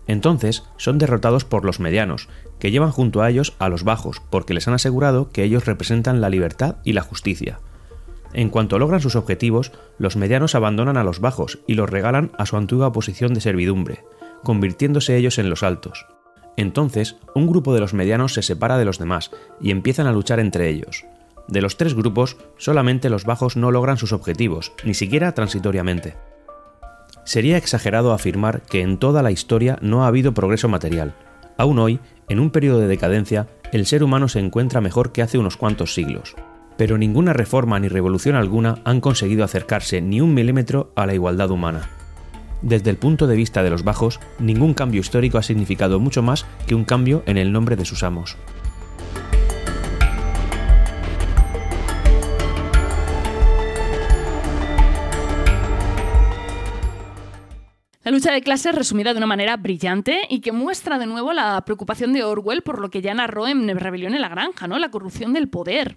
[0.06, 4.54] Entonces son derrotados por los medianos, que llevan junto a ellos a los bajos, porque
[4.54, 7.60] les han asegurado que ellos representan la libertad y la justicia.
[8.32, 12.46] En cuanto logran sus objetivos, los medianos abandonan a los bajos y los regalan a
[12.46, 14.04] su antigua posición de servidumbre,
[14.42, 16.06] convirtiéndose ellos en los altos.
[16.56, 20.40] Entonces, un grupo de los medianos se separa de los demás y empiezan a luchar
[20.40, 21.04] entre ellos.
[21.48, 26.16] De los tres grupos, solamente los bajos no logran sus objetivos, ni siquiera transitoriamente.
[27.24, 31.14] Sería exagerado afirmar que en toda la historia no ha habido progreso material.
[31.56, 35.38] Aún hoy, en un periodo de decadencia, el ser humano se encuentra mejor que hace
[35.38, 36.34] unos cuantos siglos.
[36.76, 41.50] Pero ninguna reforma ni revolución alguna han conseguido acercarse ni un milímetro a la igualdad
[41.50, 41.90] humana.
[42.62, 46.46] Desde el punto de vista de los bajos, ningún cambio histórico ha significado mucho más
[46.66, 48.36] que un cambio en el nombre de sus amos.
[58.04, 61.62] La lucha de clases resumida de una manera brillante y que muestra de nuevo la
[61.64, 64.78] preocupación de Orwell por lo que ya narró en Rebelión en la Granja, ¿no?
[64.78, 65.96] La corrupción del poder.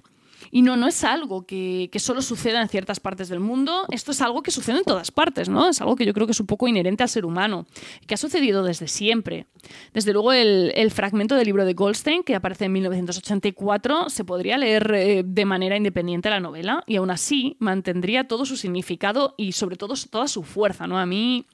[0.52, 4.22] Y no, no es algo que, solo suceda en ciertas partes del mundo, esto es
[4.22, 5.70] algo que sucede en todas partes, ¿no?
[5.70, 7.66] Es algo que yo creo que es un poco inherente al ser humano,
[8.06, 9.48] que ha sucedido desde siempre.
[9.93, 14.91] Desde luego, el, fragmento del libro de Goldstein, que aparece en 1984, se podría leer
[14.93, 19.76] eh, de manera independiente la novela y aún así mantendría todo su significado y sobre
[19.76, 20.98] todo toda su fuerza, ¿no?
[20.98, 21.45] A mí,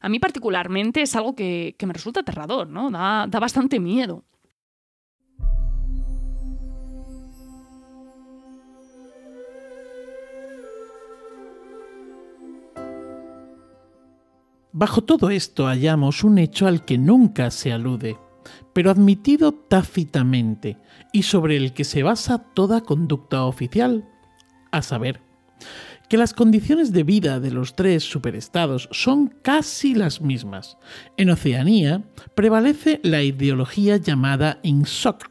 [0.00, 2.90] a mí particularmente es algo que, me resulta aterrador, ¿no?
[2.90, 4.24] Da, da bastante miedo.
[14.72, 18.16] Bajo todo esto hallamos un hecho al que nunca se alude,
[18.72, 20.76] pero admitido tácitamente
[21.12, 24.08] y sobre el que se basa toda conducta oficial,
[24.70, 25.20] a saber,
[26.08, 30.76] que las condiciones de vida de los tres superestados son casi las mismas.
[31.16, 32.04] En Oceanía
[32.36, 35.30] prevalece la ideología llamada INSOC,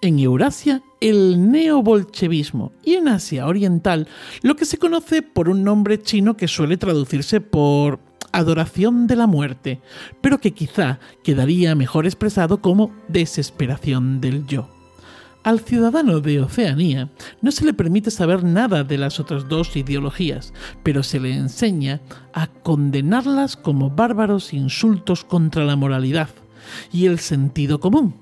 [0.00, 4.08] en Eurasia el neobolchevismo y en Asia Oriental
[4.40, 9.26] lo que se conoce por un nombre chino que suele traducirse por adoración de la
[9.26, 9.80] muerte,
[10.20, 14.68] pero que quizá quedaría mejor expresado como desesperación del yo.
[15.42, 17.08] Al ciudadano de Oceanía
[17.40, 20.52] no se le permite saber nada de las otras dos ideologías,
[20.82, 22.02] pero se le enseña
[22.34, 26.28] a condenarlas como bárbaros insultos contra la moralidad
[26.92, 28.14] y el sentido común.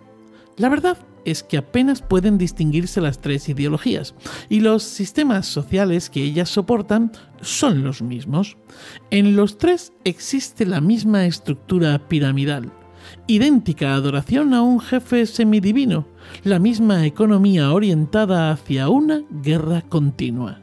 [0.56, 0.96] La verdad
[1.30, 4.14] es que apenas pueden distinguirse las tres ideologías,
[4.48, 8.56] y los sistemas sociales que ellas soportan son los mismos.
[9.10, 12.72] En los tres existe la misma estructura piramidal,
[13.26, 16.06] idéntica adoración a un jefe semidivino,
[16.44, 20.60] la misma economía orientada hacia una guerra continua.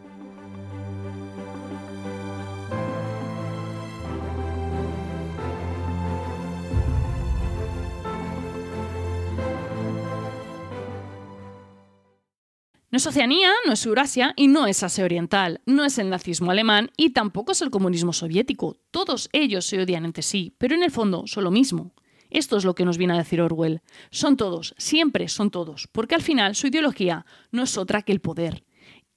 [12.96, 16.52] No es Oceanía, no es Eurasia y no es Asia Oriental, no es el nazismo
[16.52, 18.78] alemán y tampoco es el comunismo soviético.
[18.90, 21.94] Todos ellos se odian entre sí, pero en el fondo son lo mismo.
[22.30, 23.82] Esto es lo que nos viene a decir Orwell.
[24.12, 28.22] Son todos, siempre son todos, porque al final su ideología no es otra que el
[28.22, 28.64] poder.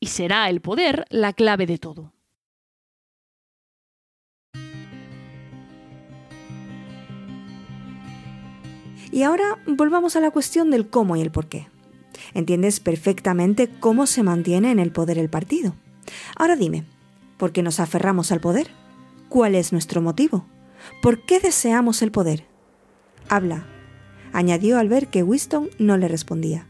[0.00, 2.12] Y será el poder la clave de todo.
[9.12, 11.68] Y ahora volvamos a la cuestión del cómo y el por qué.
[12.38, 15.74] Entiendes perfectamente cómo se mantiene en el poder el partido.
[16.36, 16.84] Ahora dime,
[17.36, 18.68] ¿por qué nos aferramos al poder?
[19.28, 20.46] ¿Cuál es nuestro motivo?
[21.02, 22.46] ¿Por qué deseamos el poder?
[23.28, 23.66] Habla,
[24.32, 26.68] añadió al ver que Winston no le respondía.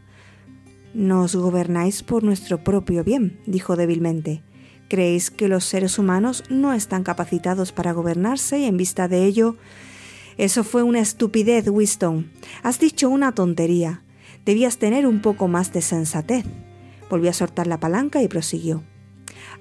[0.95, 4.41] Nos gobernáis por nuestro propio bien, dijo débilmente.
[4.87, 9.55] Creéis que los seres humanos no están capacitados para gobernarse y en vista de ello...
[10.39, 12.31] Eso fue una estupidez, Winston.
[12.63, 14.01] Has dicho una tontería.
[14.45, 16.45] Debías tener un poco más de sensatez.
[17.09, 18.83] Volvió a soltar la palanca y prosiguió.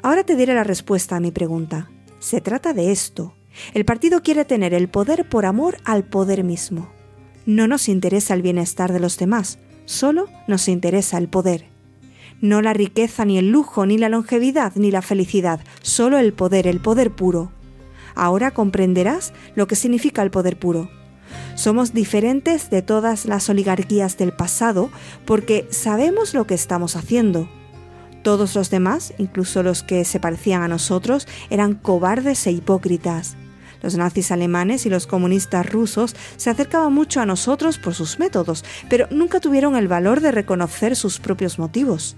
[0.03, 1.91] Ahora te diré la respuesta a mi pregunta.
[2.19, 3.35] Se trata de esto.
[3.75, 6.91] El partido quiere tener el poder por amor al poder mismo.
[7.47, 11.67] No nos interesa el bienestar de los demás, solo nos interesa el poder.
[12.41, 16.67] No la riqueza, ni el lujo, ni la longevidad, ni la felicidad, solo el poder,
[16.67, 17.51] el poder puro.
[18.15, 20.91] Ahora comprenderás lo que significa el poder puro.
[21.59, 24.93] Somos diferentes de todas las oligarquías del pasado
[25.25, 27.49] porque sabemos lo que estamos haciendo.
[28.23, 33.37] Todos los demás, incluso los que se parecían a nosotros, eran cobardes e hipócritas.
[33.83, 38.65] Los nazis alemanes y los comunistas rusos se acercaban mucho a nosotros por sus métodos,
[38.89, 42.17] pero nunca tuvieron el valor de reconocer sus propios motivos.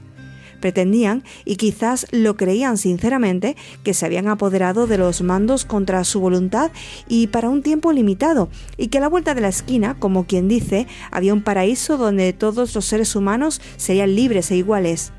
[0.61, 6.21] Pretendían, y quizás lo creían sinceramente, que se habían apoderado de los mandos contra su
[6.21, 6.71] voluntad
[7.09, 10.49] y para un tiempo limitado, y que a la vuelta de la esquina, como quien
[10.49, 15.13] dice, había un paraíso donde todos los seres humanos serían libres e iguales.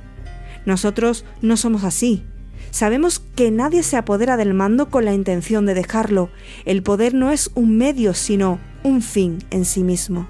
[0.66, 2.24] Nosotros no somos así.
[2.70, 6.30] Sabemos que nadie se apodera del mando con la intención de dejarlo.
[6.66, 10.30] El poder no es un medio, sino un fin en sí mismo.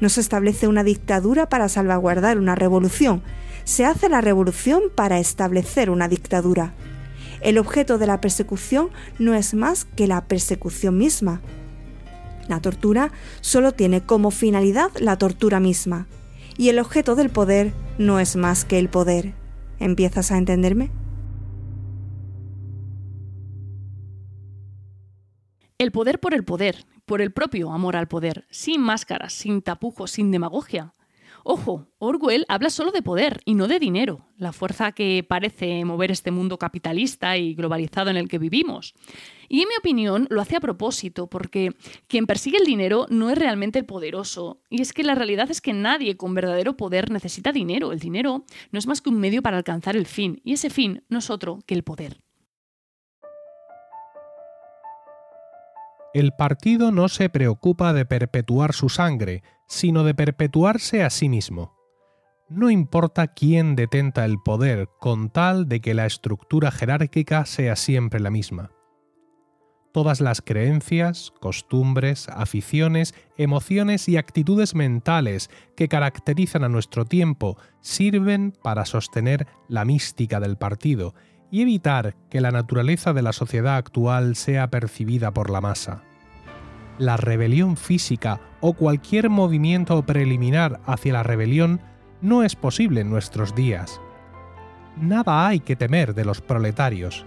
[0.00, 3.22] No se establece una dictadura para salvaguardar una revolución,
[3.64, 6.74] se hace la revolución para establecer una dictadura.
[7.40, 11.42] El objeto de la persecución no es más que la persecución misma.
[12.48, 13.10] La tortura
[13.40, 16.06] solo tiene como finalidad la tortura misma,
[16.56, 19.34] y el objeto del poder no es más que el poder.
[19.78, 20.90] ¿Empiezas a entenderme?
[25.78, 30.12] El poder por el poder, por el propio amor al poder, sin máscaras, sin tapujos,
[30.12, 30.94] sin demagogia.
[31.46, 36.10] Ojo, Orwell habla solo de poder y no de dinero, la fuerza que parece mover
[36.10, 38.94] este mundo capitalista y globalizado en el que vivimos.
[39.50, 41.76] Y en mi opinión lo hace a propósito, porque
[42.06, 44.62] quien persigue el dinero no es realmente el poderoso.
[44.70, 47.92] Y es que la realidad es que nadie con verdadero poder necesita dinero.
[47.92, 51.04] El dinero no es más que un medio para alcanzar el fin, y ese fin
[51.10, 52.22] no es otro que el poder.
[56.14, 61.74] El partido no se preocupa de perpetuar su sangre, sino de perpetuarse a sí mismo.
[62.48, 68.20] No importa quién detenta el poder con tal de que la estructura jerárquica sea siempre
[68.20, 68.70] la misma.
[69.92, 78.52] Todas las creencias, costumbres, aficiones, emociones y actitudes mentales que caracterizan a nuestro tiempo sirven
[78.62, 81.14] para sostener la mística del partido
[81.50, 86.02] y evitar que la naturaleza de la sociedad actual sea percibida por la masa.
[86.98, 91.80] La rebelión física o cualquier movimiento preliminar hacia la rebelión
[92.20, 94.00] no es posible en nuestros días.
[94.96, 97.26] Nada hay que temer de los proletarios.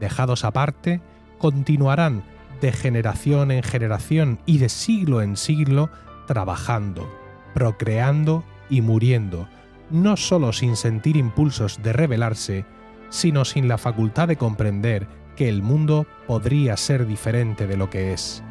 [0.00, 1.00] Dejados aparte,
[1.38, 2.22] continuarán
[2.60, 5.90] de generación en generación y de siglo en siglo
[6.26, 7.06] trabajando,
[7.54, 9.48] procreando y muriendo,
[9.90, 12.64] no solo sin sentir impulsos de rebelarse,
[13.10, 18.12] sino sin la facultad de comprender que el mundo podría ser diferente de lo que
[18.12, 18.42] es.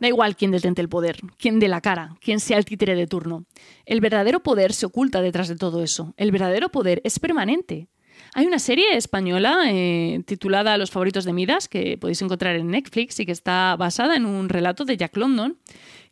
[0.00, 3.06] Da igual quién detente el poder, quién dé la cara, quién sea el títere de
[3.06, 3.46] turno.
[3.86, 6.12] El verdadero poder se oculta detrás de todo eso.
[6.16, 7.88] El verdadero poder es permanente.
[8.34, 13.18] Hay una serie española eh, titulada Los favoritos de Midas que podéis encontrar en Netflix
[13.20, 15.58] y que está basada en un relato de Jack London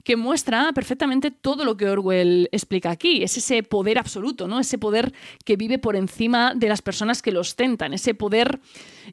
[0.04, 3.22] que muestra perfectamente todo lo que Orwell explica aquí.
[3.22, 4.60] Es ese poder absoluto, ¿no?
[4.60, 5.12] Ese poder
[5.44, 8.60] que vive por encima de las personas que lo ostentan, ese poder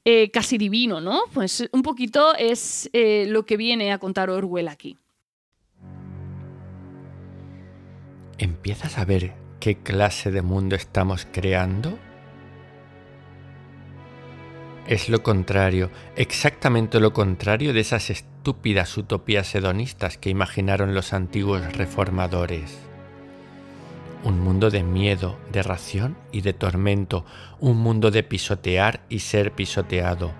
[0.03, 1.21] eh, casi divino, ¿no?
[1.33, 4.97] Pues un poquito es eh, lo que viene a contar Orwell aquí.
[8.37, 11.97] ¿Empiezas a ver qué clase de mundo estamos creando?
[14.87, 21.77] Es lo contrario, exactamente lo contrario de esas estúpidas utopías hedonistas que imaginaron los antiguos
[21.77, 22.79] reformadores.
[24.23, 27.25] Un mundo de miedo, de ración y de tormento,
[27.59, 30.31] un mundo de pisotear y ser pisoteado,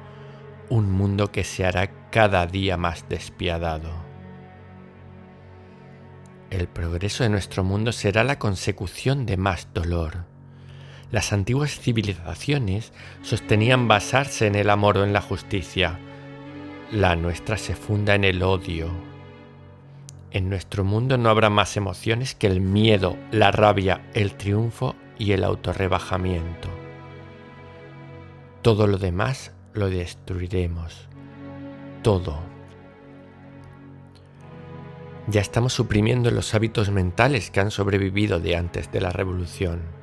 [0.69, 3.91] un mundo que se hará cada día más despiadado.
[6.49, 10.30] El progreso de nuestro mundo será la consecución de más dolor.
[11.11, 15.99] Las antiguas civilizaciones sostenían basarse en el amor o en la justicia.
[16.89, 18.89] La nuestra se funda en el odio.
[20.31, 25.33] En nuestro mundo no habrá más emociones que el miedo, la rabia, el triunfo y
[25.33, 26.69] el autorrebajamiento.
[28.61, 31.09] Todo lo demás lo destruiremos.
[32.03, 32.39] Todo.
[35.27, 40.00] Ya estamos suprimiendo los hábitos mentales que han sobrevivido de antes de la revolución.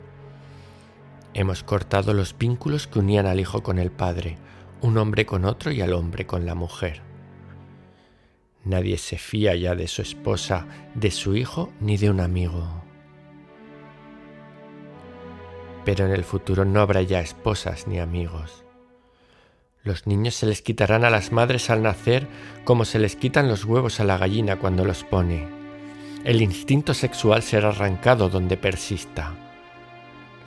[1.38, 4.38] Hemos cortado los vínculos que unían al hijo con el padre,
[4.80, 7.00] un hombre con otro y al hombre con la mujer.
[8.64, 10.66] Nadie se fía ya de su esposa,
[10.96, 12.82] de su hijo ni de un amigo.
[15.84, 18.64] Pero en el futuro no habrá ya esposas ni amigos.
[19.84, 22.26] Los niños se les quitarán a las madres al nacer
[22.64, 25.46] como se les quitan los huevos a la gallina cuando los pone.
[26.24, 29.47] El instinto sexual será arrancado donde persista.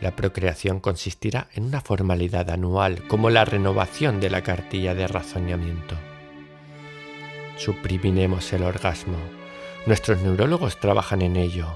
[0.02, 5.96] La procreación consistirá en una formalidad anual como la renovación de la cartilla de razonamiento.
[7.58, 9.18] Suprimiremos el orgasmo.
[9.86, 11.68] Nuestros neurólogos trabajan en ello.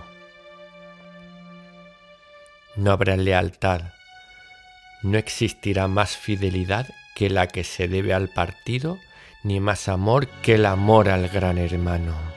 [2.76, 3.94] No habrá lealtad.
[5.04, 8.98] No existirá más fidelidad que la que se debe al partido,
[9.44, 12.35] ni más amor que el amor al gran hermano.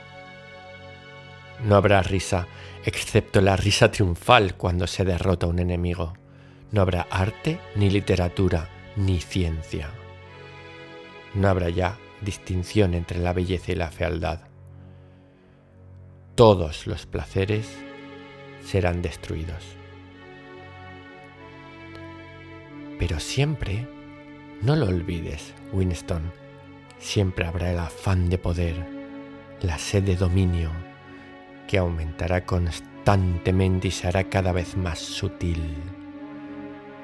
[1.63, 2.47] No habrá risa,
[2.85, 6.13] excepto la risa triunfal cuando se derrota un enemigo.
[6.71, 9.89] No habrá arte, ni literatura, ni ciencia.
[11.33, 14.41] No habrá ya distinción entre la belleza y la fealdad.
[16.35, 17.67] Todos los placeres
[18.63, 19.75] serán destruidos.
[22.97, 23.87] Pero siempre
[24.61, 26.31] no lo olvides, Winston.
[26.99, 28.75] Siempre habrá el afán de poder,
[29.61, 30.69] la sed de dominio,
[31.69, 35.75] que aumentará constantemente y se hará cada vez más sutil.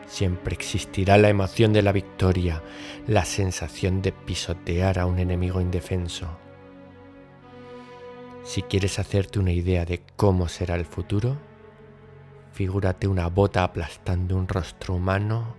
[0.07, 2.63] Siempre existirá la emoción de la victoria,
[3.05, 6.39] la sensación de pisotear a un enemigo indefenso.
[8.43, 11.37] Si quieres hacerte una idea de cómo será el futuro,
[12.51, 15.55] figúrate una bota aplastando un rostro humano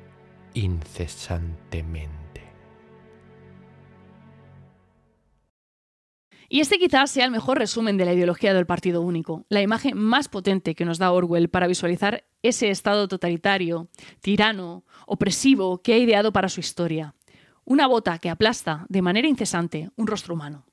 [0.54, 2.25] incesantemente.
[6.48, 9.98] Y este quizás sea el mejor resumen de la ideología del partido único, la imagen
[9.98, 13.88] más potente que nos da Orwell para visualizar ese estado totalitario,
[14.20, 17.14] tirano, opresivo que ha ideado para su historia.
[17.64, 20.66] Una bota que aplasta de manera incesante un rostro humano.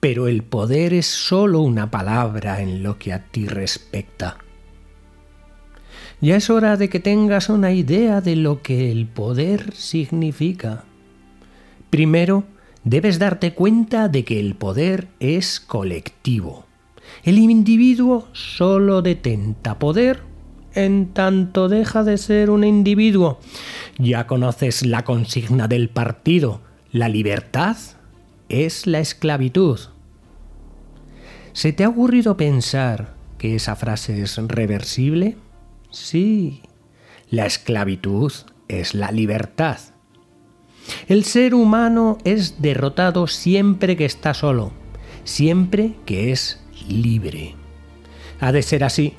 [0.00, 4.38] Pero el poder es sólo una palabra en lo que a ti respecta.
[6.22, 10.84] Ya es hora de que tengas una idea de lo que el poder significa.
[11.90, 12.44] Primero,
[12.84, 16.66] debes darte cuenta de que el poder es colectivo.
[17.22, 20.30] El individuo solo detenta poder
[20.74, 23.40] en tanto deja de ser un individuo.
[23.98, 26.60] Ya conoces la consigna del partido.
[26.92, 27.76] La libertad
[28.50, 29.78] es la esclavitud.
[31.52, 35.36] ¿Se te ha ocurrido pensar que esa frase es reversible?
[35.90, 36.62] Sí,
[37.30, 38.32] la esclavitud
[38.68, 39.78] es la libertad.
[41.08, 44.72] El ser humano es derrotado siempre que está solo,
[45.24, 47.54] siempre que es libre.
[48.40, 49.14] Ha de ser así,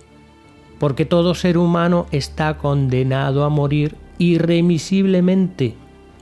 [0.79, 5.75] porque todo ser humano está condenado a morir irremisiblemente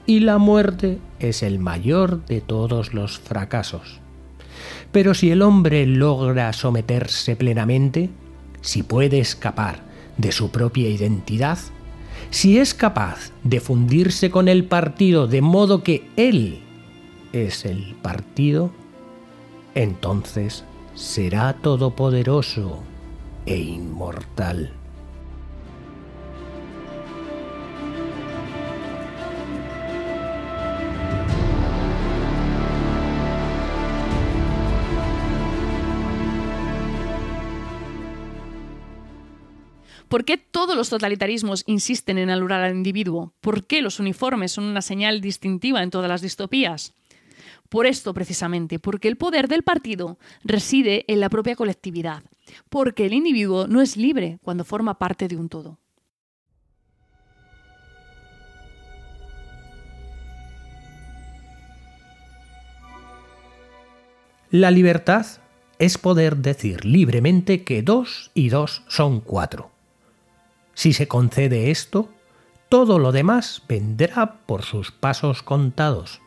[0.06, 4.00] y la muerte es el mayor de todos los fracasos.
[4.92, 8.10] Pero si el hombre logra someterse plenamente,
[8.60, 9.82] si puede escapar
[10.16, 11.58] de su propia identidad,
[12.30, 16.60] si es capaz de fundirse con el partido de modo que él
[17.32, 18.70] es el partido,
[19.74, 22.82] entonces será todopoderoso
[23.46, 24.79] e inmortal.
[40.10, 43.32] ¿Por qué todos los totalitarismos insisten en anular al individuo?
[43.40, 46.94] ¿Por qué los uniformes son una señal distintiva en todas las distopías?
[47.68, 52.24] Por esto, precisamente, porque el poder del partido reside en la propia colectividad,
[52.68, 55.78] porque el individuo no es libre cuando forma parte de un todo.
[64.50, 65.24] La libertad
[65.78, 69.70] es poder decir libremente que dos y dos son cuatro.
[70.80, 72.08] Si se concede esto,
[72.70, 76.22] todo lo demás vendrá por sus pasos contados.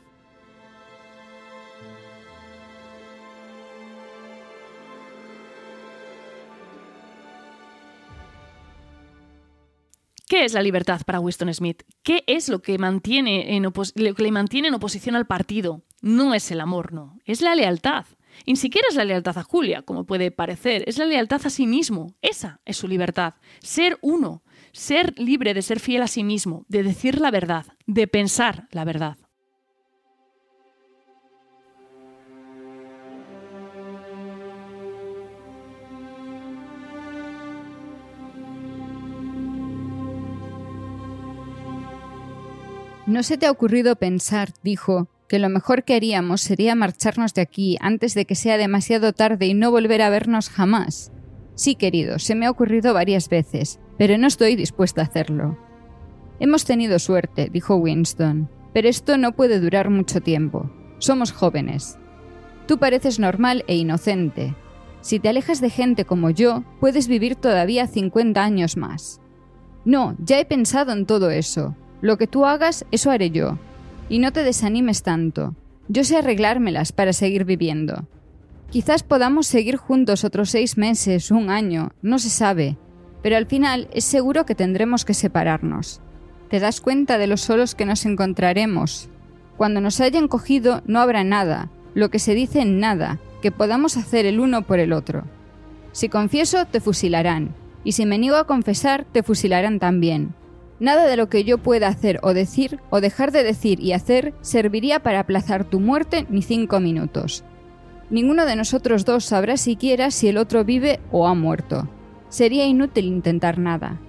[10.27, 11.81] ¿Qué es la libertad para Winston Smith?
[12.03, 15.81] ¿Qué es lo que, mantiene en lo que le mantiene en oposición al partido?
[16.01, 18.05] No es el amor, no, es la lealtad.
[18.45, 21.49] Y ni siquiera es la lealtad a Julia, como puede parecer, es la lealtad a
[21.49, 22.15] sí mismo.
[22.21, 23.35] Esa es su libertad.
[23.61, 28.07] Ser uno, ser libre de ser fiel a sí mismo, de decir la verdad, de
[28.07, 29.17] pensar la verdad.
[43.05, 47.41] ¿No se te ha ocurrido pensar, dijo, que lo mejor que haríamos sería marcharnos de
[47.41, 51.11] aquí antes de que sea demasiado tarde y no volver a vernos jamás?
[51.55, 55.57] Sí, querido, se me ha ocurrido varias veces, pero no estoy dispuesta a hacerlo.
[56.39, 60.69] Hemos tenido suerte, dijo Winston, pero esto no puede durar mucho tiempo.
[60.97, 61.97] Somos jóvenes.
[62.67, 64.55] Tú pareces normal e inocente.
[65.01, 69.21] Si te alejas de gente como yo, puedes vivir todavía 50 años más.
[69.85, 71.75] No, ya he pensado en todo eso.
[72.01, 73.57] Lo que tú hagas, eso haré yo.
[74.09, 75.55] Y no te desanimes tanto.
[75.87, 78.07] Yo sé arreglármelas para seguir viviendo.
[78.69, 82.77] Quizás podamos seguir juntos otros seis meses, un año, no se sabe,
[83.21, 86.01] pero al final es seguro que tendremos que separarnos.
[86.49, 89.09] ¿Te das cuenta de lo solos que nos encontraremos?
[89.57, 93.97] Cuando nos hayan cogido no habrá nada, lo que se dice en nada, que podamos
[93.97, 95.23] hacer el uno por el otro.
[95.91, 100.33] Si confieso, te fusilarán, y si me niego a confesar, te fusilarán también.
[100.83, 104.33] Nada de lo que yo pueda hacer o decir o dejar de decir y hacer
[104.41, 107.45] serviría para aplazar tu muerte ni cinco minutos.
[108.09, 111.87] Ninguno de nosotros dos sabrá siquiera si el otro vive o ha muerto.
[112.27, 114.01] Sería inútil intentar nada.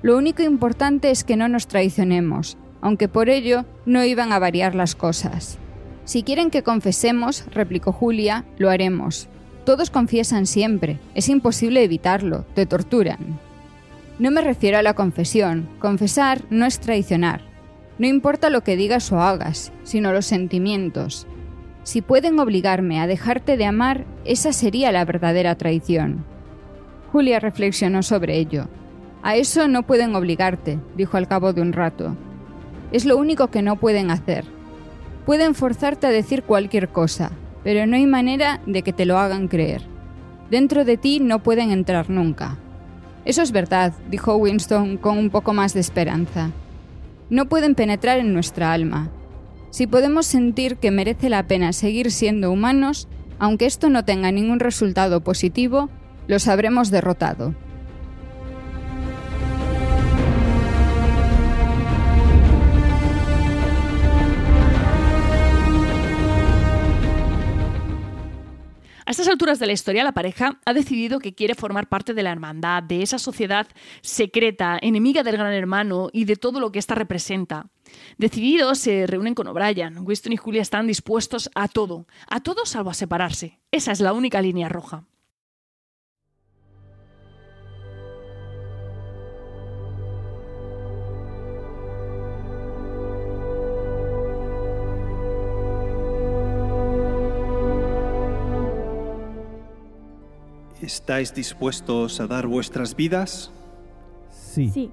[0.00, 4.74] Lo único importante es que no nos traicionemos, aunque por ello no iban a variar
[4.74, 5.58] las cosas.
[6.06, 9.28] Si quieren que confesemos, replicó Julia, lo haremos.
[9.66, 13.38] Todos confiesan siempre, es imposible evitarlo, te torturan.
[14.22, 15.68] No me refiero a la confesión.
[15.80, 17.40] Confesar no es traicionar.
[17.98, 21.26] No importa lo que digas o hagas, sino los sentimientos.
[21.82, 26.24] Si pueden obligarme a dejarte de amar, esa sería la verdadera traición.
[27.10, 28.68] Julia reflexionó sobre ello.
[29.24, 32.16] A eso no pueden obligarte, dijo al cabo de un rato.
[32.92, 34.44] Es lo único que no pueden hacer.
[35.26, 37.32] Pueden forzarte a decir cualquier cosa,
[37.64, 39.82] pero no hay manera de que te lo hagan creer.
[40.48, 42.61] Dentro de ti no pueden entrar nunca.
[43.24, 46.50] Eso es verdad, dijo Winston con un poco más de esperanza.
[47.30, 49.10] No pueden penetrar en nuestra alma.
[49.70, 53.08] Si podemos sentir que merece la pena seguir siendo humanos,
[53.38, 55.88] aunque esto no tenga ningún resultado positivo,
[56.26, 57.54] los habremos derrotado.
[69.04, 72.22] A estas alturas de la historia, la pareja ha decidido que quiere formar parte de
[72.22, 73.66] la hermandad, de esa sociedad
[74.00, 77.66] secreta, enemiga del gran hermano y de todo lo que ésta representa.
[78.16, 79.98] Decididos, se reúnen con O'Brien.
[79.98, 83.58] Winston y Julia están dispuestos a todo, a todo salvo a separarse.
[83.72, 85.04] Esa es la única línea roja.
[100.82, 103.52] ¿Estáis dispuestos a dar vuestras vidas?
[104.30, 104.68] Sí.
[104.68, 104.90] Sí.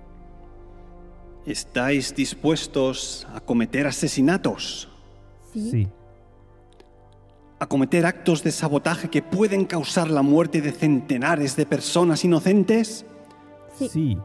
[1.48, 4.88] ¿Estáis dispuestos a cometer asesinatos?
[5.52, 5.88] Sí.
[7.58, 13.04] ¿A cometer actos de sabotaje que pueden causar la muerte de centenares de personas inocentes?
[13.76, 13.90] Sí.
[13.90, 14.18] Sí.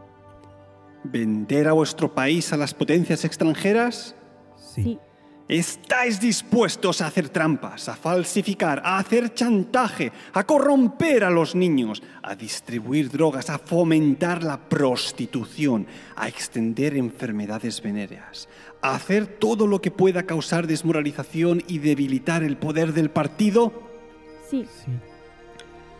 [1.02, 4.14] ¿Vender a vuestro país a las potencias extranjeras?
[4.56, 4.98] Sí.
[5.46, 12.02] ¿Estáis dispuestos a hacer trampas, a falsificar, a hacer chantaje, a corromper a los niños,
[12.22, 15.86] a distribuir drogas, a fomentar la prostitución,
[16.16, 18.48] a extender enfermedades venéreas,
[18.80, 23.72] a hacer todo lo que pueda causar desmoralización y debilitar el poder del partido?
[24.48, 24.64] Sí.
[24.64, 24.92] Sí.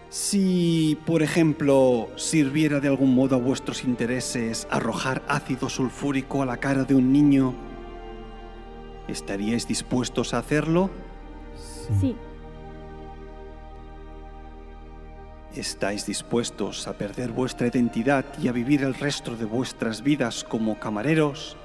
[0.09, 6.59] Si, por ejemplo, sirviera de algún modo a vuestros intereses arrojar ácido sulfúrico a la
[6.59, 7.74] cara de un niño,
[9.09, 10.91] ¿estaríais dispuestos a hacerlo?
[12.01, 12.17] Sí.
[15.55, 20.81] ¿Estáis dispuestos a perder vuestra identidad y a vivir el resto de vuestras vidas como
[20.81, 21.57] camareros,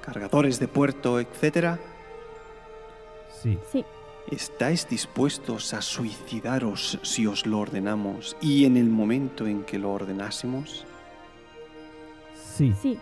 [0.00, 1.78] cargadores de puerto, etcétera?
[3.40, 3.58] Sí.
[3.70, 3.84] Sí.
[4.30, 9.92] ¿Estáis dispuestos a suicidaros si os lo ordenamos y en el momento en que lo
[9.92, 10.84] ordenásemos?
[12.34, 12.74] Sí.
[12.82, 12.98] Sí.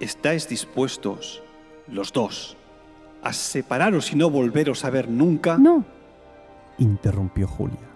[0.00, 1.42] ¿Estáis dispuestos,
[1.86, 2.58] los dos,
[3.22, 5.58] a separaros y no volveros a ver nunca?
[5.58, 5.84] No.
[6.78, 7.88] Interrumpió Julia.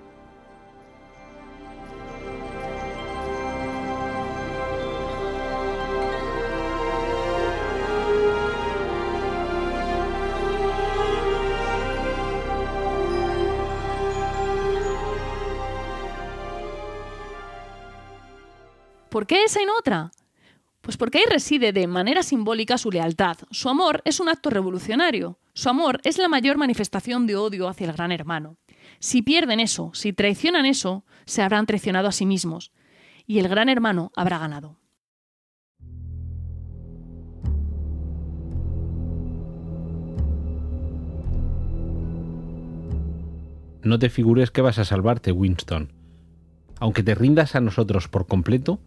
[19.13, 20.11] ¿Por qué esa y no otra?
[20.83, 23.37] Pues porque ahí reside de manera simbólica su lealtad.
[23.53, 25.39] Su amor es un acto revolucionario.
[25.55, 28.57] Su amor es la mayor manifestación de odio hacia el gran hermano.
[28.99, 32.73] Si pierden eso, si traicionan eso, se habrán traicionado a sí mismos.
[33.29, 34.77] Y el gran hermano habrá ganado.
[43.85, 45.93] No te figures que vas a salvarte, Winston.
[46.81, 48.81] Aunque te rindas a nosotros por completo,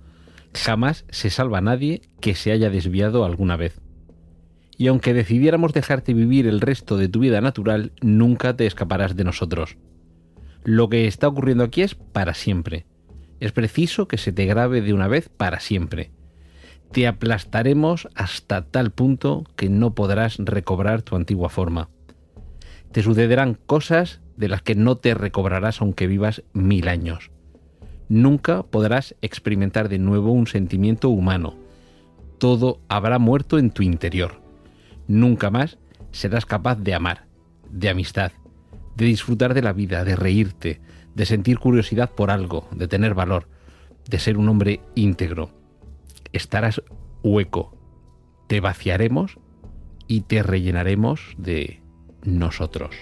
[0.55, 3.81] jamás se salva a nadie que se haya desviado alguna vez.
[4.77, 9.23] Y aunque decidiéramos dejarte vivir el resto de tu vida natural, nunca te escaparás de
[9.23, 9.77] nosotros.
[10.63, 12.85] Lo que está ocurriendo aquí es para siempre.
[13.39, 16.11] Es preciso que se te grabe de una vez para siempre.
[16.91, 21.89] Te aplastaremos hasta tal punto que no podrás recobrar tu antigua forma.
[22.91, 27.31] Te sucederán cosas de las que no te recobrarás aunque vivas mil años
[28.09, 31.55] nunca podrás experimentar de nuevo un sentimiento humano.
[32.37, 34.41] Todo habrá muerto en tu interior.
[35.07, 35.77] Nunca más
[36.11, 37.25] serás capaz de amar,
[37.69, 38.31] de amistad,
[38.95, 40.81] de disfrutar de la vida, de reírte,
[41.13, 43.47] de sentir curiosidad por algo, de tener valor,
[44.09, 45.49] de ser un hombre íntegro.
[46.33, 46.81] Estarás
[47.23, 47.77] hueco.
[48.47, 49.39] Te vaciaremos
[50.07, 51.81] y te rellenaremos de
[52.23, 52.95] nosotros.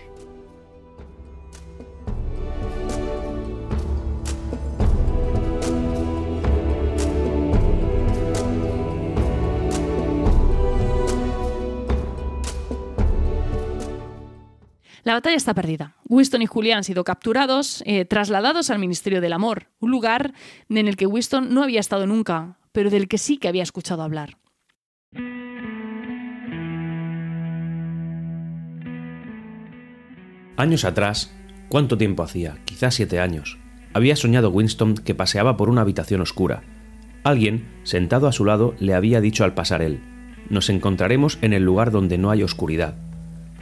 [15.03, 15.95] La batalla está perdida.
[16.07, 20.33] Winston y Julia han sido capturados, eh, trasladados al Ministerio del Amor, un lugar
[20.69, 24.01] en el que Winston no había estado nunca, pero del que sí que había escuchado
[24.01, 24.37] hablar.
[30.55, 31.35] Años atrás,
[31.67, 32.59] ¿cuánto tiempo hacía?
[32.63, 33.57] Quizás siete años.
[33.93, 36.63] Había soñado Winston que paseaba por una habitación oscura.
[37.23, 39.99] Alguien, sentado a su lado, le había dicho al pasar él,
[40.49, 42.95] nos encontraremos en el lugar donde no hay oscuridad.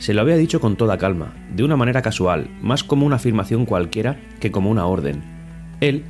[0.02, 3.68] Se lo había dicho con toda calma, de una manera casual, más como una afirmación
[3.68, 5.22] cualquiera que como una orden.
[5.80, 6.06] Él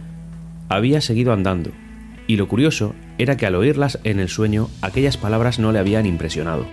[0.70, 1.72] había seguido andando,
[2.26, 6.06] y lo curioso era que al oírlas en el sueño aquellas palabras no le habían
[6.06, 6.68] impresionado.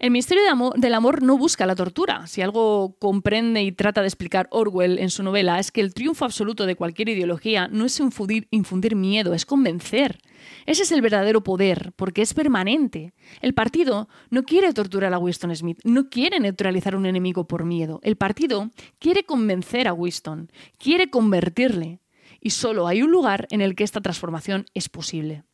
[0.00, 0.44] El misterio
[0.76, 2.26] del amor no busca la tortura.
[2.26, 6.24] Si algo comprende y trata de explicar Orwell en su novela es que el triunfo
[6.24, 10.18] absoluto de cualquier ideología no es infundir, infundir miedo, es convencer.
[10.64, 13.12] Ese es el verdadero poder, porque es permanente.
[13.42, 17.66] El partido no quiere torturar a Winston Smith, no quiere neutralizar a un enemigo por
[17.66, 18.00] miedo.
[18.02, 18.70] El partido
[19.00, 22.00] quiere convencer a Winston, quiere convertirle.
[22.40, 25.44] Y solo hay un lugar en el que esta transformación es posible.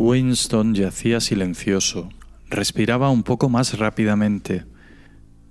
[0.00, 2.08] Winston yacía silencioso,
[2.48, 4.64] respiraba un poco más rápidamente.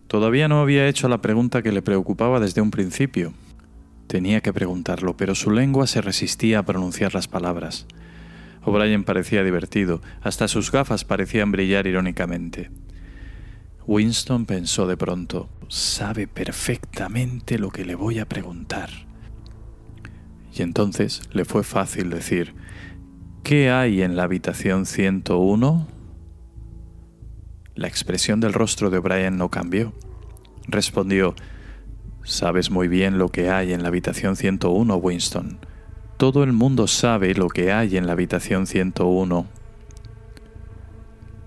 [0.08, 3.34] Todavía no había hecho la pregunta que le preocupaba desde un principio.
[4.08, 7.88] Tenía que preguntarlo, pero su lengua se resistía a pronunciar las palabras.
[8.64, 12.72] O'Brien parecía divertido, hasta sus gafas parecían brillar irónicamente.
[13.86, 18.92] Winston pensó de pronto, sabe perfectamente lo que le voy a preguntar.
[20.58, 22.54] Y entonces le fue fácil decir,
[23.48, 25.88] ¿Qué hay en la habitación 101?
[27.76, 29.94] La expresión del rostro de O'Brien no cambió.
[30.68, 31.34] Respondió,
[32.26, 35.60] Sabes muy bien lo que hay en la habitación 101, Winston.
[36.18, 39.48] Todo el mundo sabe lo que hay en la habitación 101.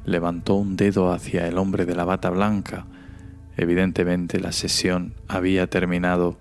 [0.06, 2.86] Levantó un dedo hacia el hombre de la bata blanca.
[3.58, 6.38] Evidentemente la sesión había terminado.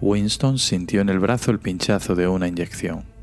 [0.00, 3.16] Winston sintió en el brazo el pinchazo de una inyección.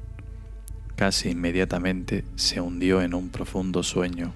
[0.96, 4.34] Casi inmediatamente se hundió en un profundo sueño.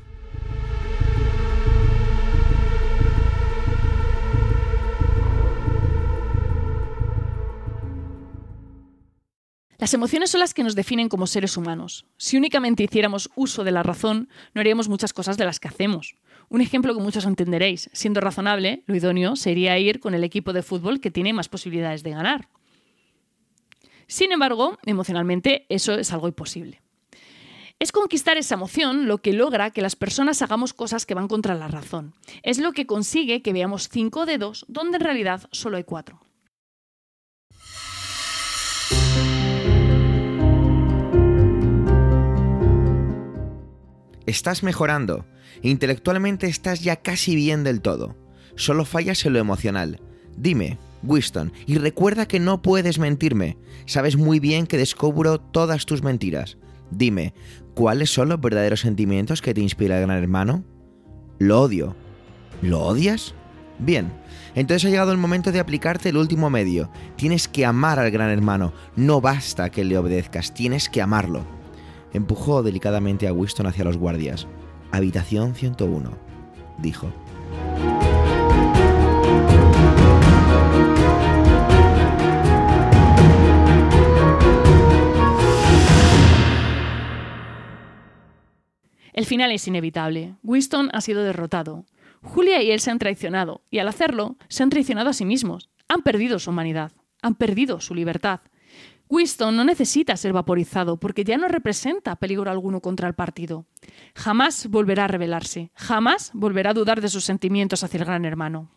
[9.78, 12.06] Las emociones son las que nos definen como seres humanos.
[12.18, 16.16] Si únicamente hiciéramos uso de la razón, no haríamos muchas cosas de las que hacemos.
[16.50, 17.90] Un ejemplo que muchos entenderéis.
[17.94, 22.04] Siendo razonable, lo idóneo sería ir con el equipo de fútbol que tiene más posibilidades
[22.04, 22.50] de ganar.
[24.10, 26.82] Sin embargo, emocionalmente eso es algo imposible.
[27.78, 31.54] Es conquistar esa emoción lo que logra que las personas hagamos cosas que van contra
[31.54, 32.16] la razón.
[32.42, 36.20] Es lo que consigue que veamos cinco dedos donde en realidad solo hay cuatro.
[44.26, 45.28] Estás mejorando.
[45.62, 48.18] Intelectualmente estás ya casi bien del todo.
[48.56, 50.02] Solo fallas en lo emocional.
[50.36, 53.58] Dime, Winston, y recuerda que no puedes mentirme.
[53.86, 56.58] Sabes muy bien que descubro todas tus mentiras.
[56.92, 57.34] Dime,
[57.76, 60.64] ¿cuáles son los verdaderos sentimientos que te inspira el gran hermano?
[61.38, 61.96] Lo odio.
[62.62, 63.34] ¿Lo odias?
[63.80, 64.12] Bien,
[64.56, 66.92] entonces ha llegado el momento de aplicarte el último medio.
[67.16, 68.74] Tienes que amar al gran hermano.
[68.96, 71.46] No basta que le obedezcas, tienes que amarlo.
[72.12, 74.48] Empujó delicadamente a Winston hacia los guardias.
[74.92, 76.12] Habitación 101,
[76.80, 77.08] dijo.
[89.20, 90.36] El final es inevitable.
[90.44, 91.84] Winston ha sido derrotado.
[92.22, 95.70] Julia y él se han traicionado, y al hacerlo, se han traicionado a sí mismos.
[95.90, 98.40] Han perdido su humanidad, han perdido su libertad.
[99.10, 103.66] Winston no necesita ser vaporizado porque ya no representa peligro alguno contra el partido.
[104.16, 108.72] Jamás volverá a rebelarse, jamás volverá a dudar de sus sentimientos hacia el gran hermano.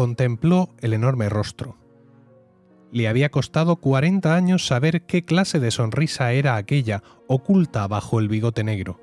[0.00, 1.76] Contempló el enorme rostro.
[2.90, 8.30] Le había costado 40 años saber qué clase de sonrisa era aquella oculta bajo el
[8.30, 8.98] bigote negro.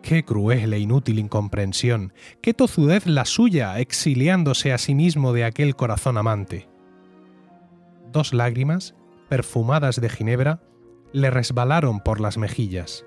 [0.00, 5.74] Qué cruel e inútil incomprensión, qué tozudez la suya exiliándose a sí mismo de aquel
[5.74, 6.68] corazón amante.
[8.12, 8.94] Dos lágrimas,
[9.28, 10.62] perfumadas de ginebra,
[11.12, 13.04] le resbalaron por las mejillas.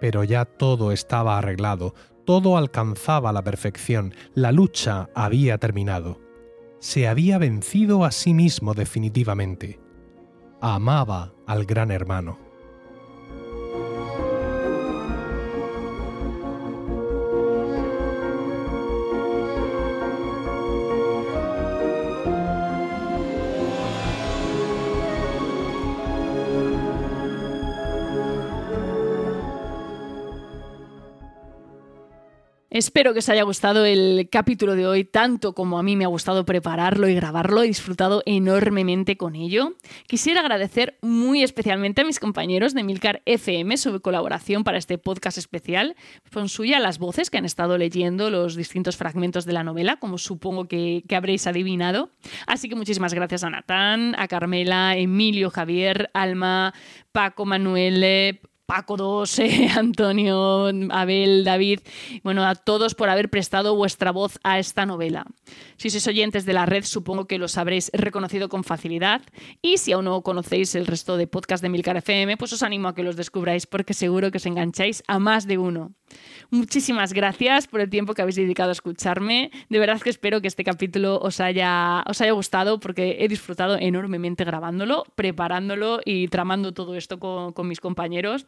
[0.00, 1.94] Pero ya todo estaba arreglado,
[2.24, 6.20] todo alcanzaba la perfección, la lucha había terminado.
[6.78, 9.80] Se había vencido a sí mismo definitivamente.
[10.60, 12.49] Amaba al gran hermano.
[32.80, 36.08] Espero que os haya gustado el capítulo de hoy, tanto como a mí me ha
[36.08, 37.62] gustado prepararlo y grabarlo.
[37.62, 39.74] He disfrutado enormemente con ello.
[40.06, 45.36] Quisiera agradecer muy especialmente a mis compañeros de Milcar FM su colaboración para este podcast
[45.36, 45.94] especial.
[46.32, 50.16] Son suya las voces que han estado leyendo los distintos fragmentos de la novela, como
[50.16, 52.08] supongo que, que habréis adivinado.
[52.46, 56.72] Así que muchísimas gracias a Natán, a Carmela, Emilio, Javier, Alma,
[57.12, 58.40] Paco, Manuel,
[58.70, 61.80] Paco 2, eh, Antonio, Abel, David,
[62.22, 65.26] bueno, a todos por haber prestado vuestra voz a esta novela.
[65.76, 69.22] Si sois oyentes de la red, supongo que los habréis reconocido con facilidad.
[69.60, 72.86] Y si aún no conocéis el resto de podcast de Milcar FM, pues os animo
[72.86, 75.90] a que los descubráis porque seguro que os engancháis a más de uno.
[76.50, 79.50] Muchísimas gracias por el tiempo que habéis dedicado a escucharme.
[79.68, 85.04] De verdad que espero que este capítulo os haya, gustado porque he disfrutado enormemente grabándolo,
[85.16, 88.46] preparándolo y tramando todo esto con mis compañeros.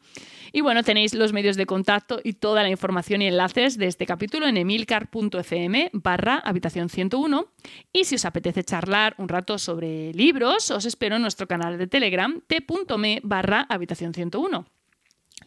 [0.53, 4.05] Y bueno, tenéis los medios de contacto y toda la información y enlaces de este
[4.05, 7.47] capítulo en emilcar.fm barra habitación 101.
[7.93, 11.87] Y si os apetece charlar un rato sobre libros, os espero en nuestro canal de
[11.87, 14.67] Telegram t.me barra habitación 101.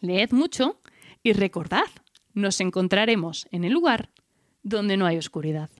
[0.00, 0.80] Leed mucho
[1.22, 1.86] y recordad,
[2.34, 4.10] nos encontraremos en el lugar
[4.62, 5.70] donde no hay oscuridad.